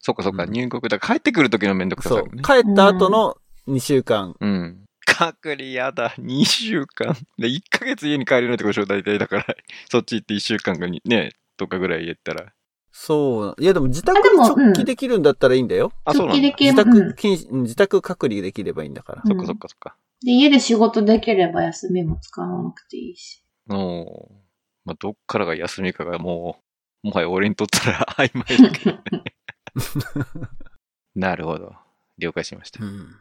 [0.00, 0.98] そっかそっか、うん入国だ。
[0.98, 2.28] 帰ってくる時のめんどくささそう。
[2.42, 3.36] 帰った後の
[3.66, 4.34] 2週間。
[4.40, 4.84] うん。
[5.04, 6.10] 隔離やだ。
[6.18, 7.16] 2週間。
[7.38, 9.46] で、1ヶ月家に帰れないってことでしょ大体だから。
[9.90, 12.52] そっち行って1週間がにね、とかぐらい言ったら。
[12.92, 13.56] そう。
[13.58, 15.92] いやでも自宅に直帰できるんだったらいいんだよ。
[16.04, 16.42] あ、そうなんだ。
[16.42, 16.72] 直帰できる。
[16.72, 19.22] 自宅、うん禁自宅隔離できればいいんだから。
[19.24, 19.96] うんそっかそっかそっか。
[20.24, 23.42] で、家で仕事できれば休みも使わなくていいし。
[23.68, 24.48] おー
[24.84, 26.58] まあ、どっからが休みかがも
[27.04, 29.34] う、もはや俺にとったら 曖昧だけどね。
[31.14, 31.74] なるほど。
[32.18, 32.88] 了解しましたう。
[32.88, 33.16] ん。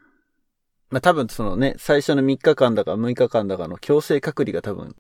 [0.89, 4.95] まあ多分そのね、最初の3日間だか6日間だかの強制隔離が多分、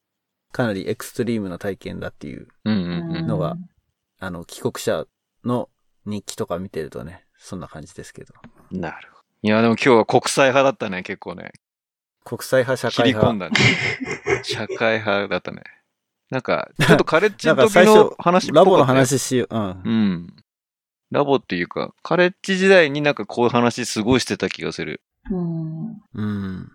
[0.51, 3.27] かなりエクストリームな体験だっていう、うんうんうん。
[3.27, 3.57] のが
[4.19, 5.05] あの、帰国者
[5.43, 5.69] の
[6.05, 8.33] 日記とか見てるとね、そんな感じですけど。
[8.71, 9.23] なるほど。
[9.43, 11.51] いや、でも今日は国際派だったね、結構ね。
[12.23, 13.31] 国際派、社切会派。
[13.31, 13.55] り込んだね。
[14.43, 15.61] 社会派だったね。
[16.29, 18.85] なんか、ちょっとカレッジの時の初話っぽかったよラボの。
[18.85, 19.55] 話しよう。
[19.55, 19.89] うんう。
[19.89, 20.35] ん。
[21.11, 25.01] ラボっていうか、カレッジ時代になんかこういう話すごいしてた気がする。
[25.31, 26.01] うん。
[26.13, 26.71] うん。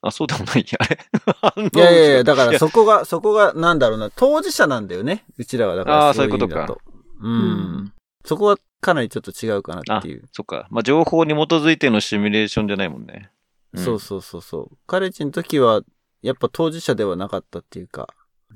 [0.00, 1.64] あ、そうでもないあれ？
[1.64, 5.24] いやいやいや、だからそこが、そこが、なんだろうな、当事者なんだよね。
[5.36, 6.80] うちらは、だからそういうことか意味だと
[7.20, 7.40] ううん
[7.84, 7.92] ん。
[8.24, 10.22] そこはかなりちょっと違うかなっていう。
[10.32, 10.68] そっか。
[10.70, 13.30] まあ、情報に基づいてのシミュレーションじゃないもんね。
[13.72, 14.78] うんそうそうそうそう。
[14.86, 15.82] カレッジの時は、
[16.22, 18.08] やっぱ当事者ではなかったっていうか、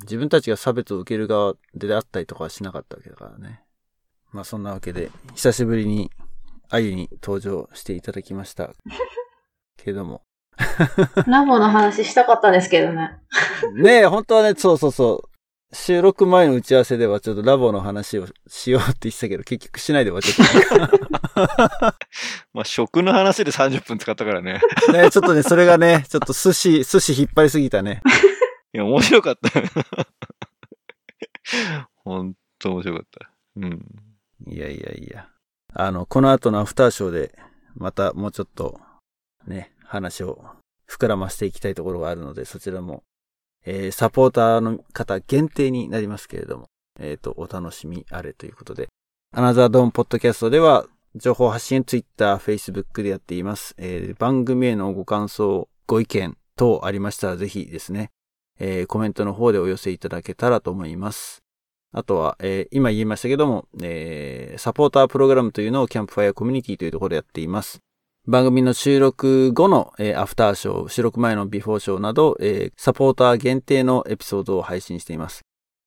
[0.03, 3.62] 自分たちが差別を受ける側であったりとかはしなかったわけだからね。
[4.33, 6.11] まあそんなわけで、久しぶりに、
[6.71, 8.73] あゆに登場していただきました。
[9.77, 10.23] けども。
[11.27, 13.19] ラボの話したかったですけどね。
[13.75, 15.29] ねえ、本当はね、そうそうそう。
[15.75, 20.89] 収録前の打ち合わせではちょっとラボの話をしようって言ってたけど、結局しないで終わっちゃっ
[21.79, 21.97] た。
[22.53, 24.61] まあ、食の話で30分使ったからね。
[24.93, 28.03] ねちょっとね、それがね、ちょっと寿司、寿司引っ張りすぎたね。
[28.75, 29.51] いや、面白かった。
[32.05, 33.31] ほんと面白かった。
[33.57, 34.12] うん。
[34.47, 35.29] いやいやいや。
[35.75, 37.39] あの、この後のアフターショーで、
[37.75, 38.81] またもうちょっと、
[39.47, 40.45] ね、話を
[40.89, 43.03] 膨らましていきたいところがあるので、そちらも、
[43.65, 46.67] えーサポーターの方限定になりますけれども、
[46.99, 48.89] えっ、と、お楽しみあれということで、
[49.35, 53.75] アナザードーンポッドキャストでは、情報発信、ツイッター、フェイスブックでやっています。
[53.79, 58.11] えー番組へのご感想、ご意見等ありましたら、ぜひですね、
[58.59, 61.42] えーコメントの方でお寄せいただけたらと思います。
[61.93, 67.81] あとは、えー今言いましたけども、えーサポータープログラムというのをキャンプファイアコミュニティというところでやっています。
[68.27, 75.43] 番組の収録後の、えーアフターショー、収録前のビフォーショーなど、えーサポーター限定のエピソードを配信しています。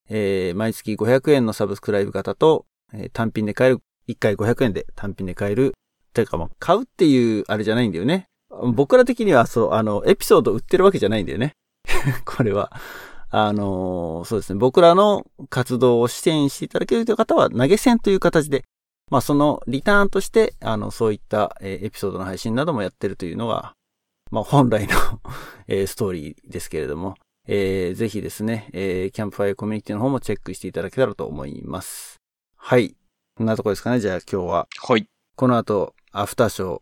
[0.08, 5.74] えー毎月500円のサブスクライブ型と、えー単品で買える、1回500円で単品で買える。
[6.14, 8.26] てかまあ、買うっていうあれじゃないんだよね。
[8.74, 11.52] 僕ら的には、そう、あの、エピソード売ってるわけじゃないんだよね。
[12.24, 12.72] これは。
[13.38, 14.58] あのーそうですね。
[14.58, 18.64] 僕らの活動を支援していただけるという方は、投げ銭という形で、
[19.10, 23.74] まあそのリターンとして、あの、そういった、えーエピソードの配信などもやってるというのが、
[24.30, 24.94] まあ本来の、
[25.68, 27.14] えーストーリーですけれども、
[27.46, 32.16] えーぜひですね、えーキャンプファイアコミュニティの方もチェックしていただけたらと思います。
[32.56, 32.96] はい。
[33.36, 34.00] こんなところですかね。
[34.00, 35.06] じゃあ今日は、はい。
[35.36, 36.80] この後、アフターショー、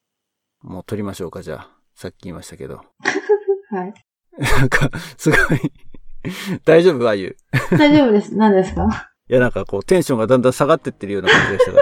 [0.62, 1.42] もう撮りましょうか。
[1.42, 2.76] じゃあ、さっき言いましたけど。
[3.70, 3.94] はい。
[4.38, 4.88] なんか、
[5.18, 5.72] すごい、
[6.64, 7.08] 大丈夫？
[7.08, 7.36] あゆ。
[7.70, 8.34] 大丈夫です。
[8.36, 9.10] 何ですか？
[9.28, 11.78] いや、なんかこう、テンションがだんだん下がってってるような感じがしたか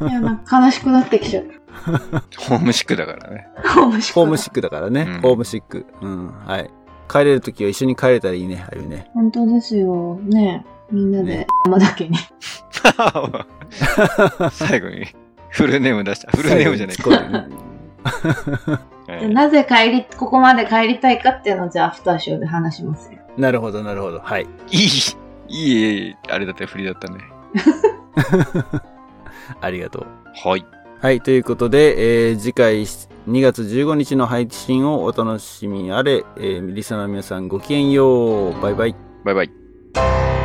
[0.00, 0.08] ら。
[0.10, 1.44] いや、なんか悲しくなってきちゃう。
[2.38, 3.48] ホームシックだからね。
[3.74, 4.20] ホームシック。
[4.20, 5.06] ホームシックだからね。
[5.08, 5.86] うんホームシック。
[6.00, 6.32] うん。
[6.46, 6.70] はい。
[7.10, 9.10] 帰れるときは一緒に帰れたらいいね、あゆね。
[9.14, 10.18] 本当ですよ。
[10.22, 12.16] ねみんなでね、山だけに。
[14.52, 15.06] 最後に、
[15.50, 16.30] フルネーム出した。
[16.32, 16.96] フルネームじゃない
[19.08, 23.18] に突っ込んではいでなぜ帰り、ここまで帰りたいかっていうのをじゃあアフターショーで話しますよ。
[23.36, 24.20] なるほど、なるほど。
[24.20, 24.46] はい。
[24.70, 24.88] いい、
[25.48, 27.20] いい、あれだったよ、振りだったね。
[29.60, 30.48] ありがとう。
[30.48, 30.64] はい。
[31.00, 31.20] はい。
[31.20, 36.24] ということで、えー次回2月15日の配信をお楽しみあれ。
[36.36, 38.60] えーリスナーの皆さんごきげんよう。
[38.60, 38.96] バイバイ。
[39.24, 40.37] バイバイ。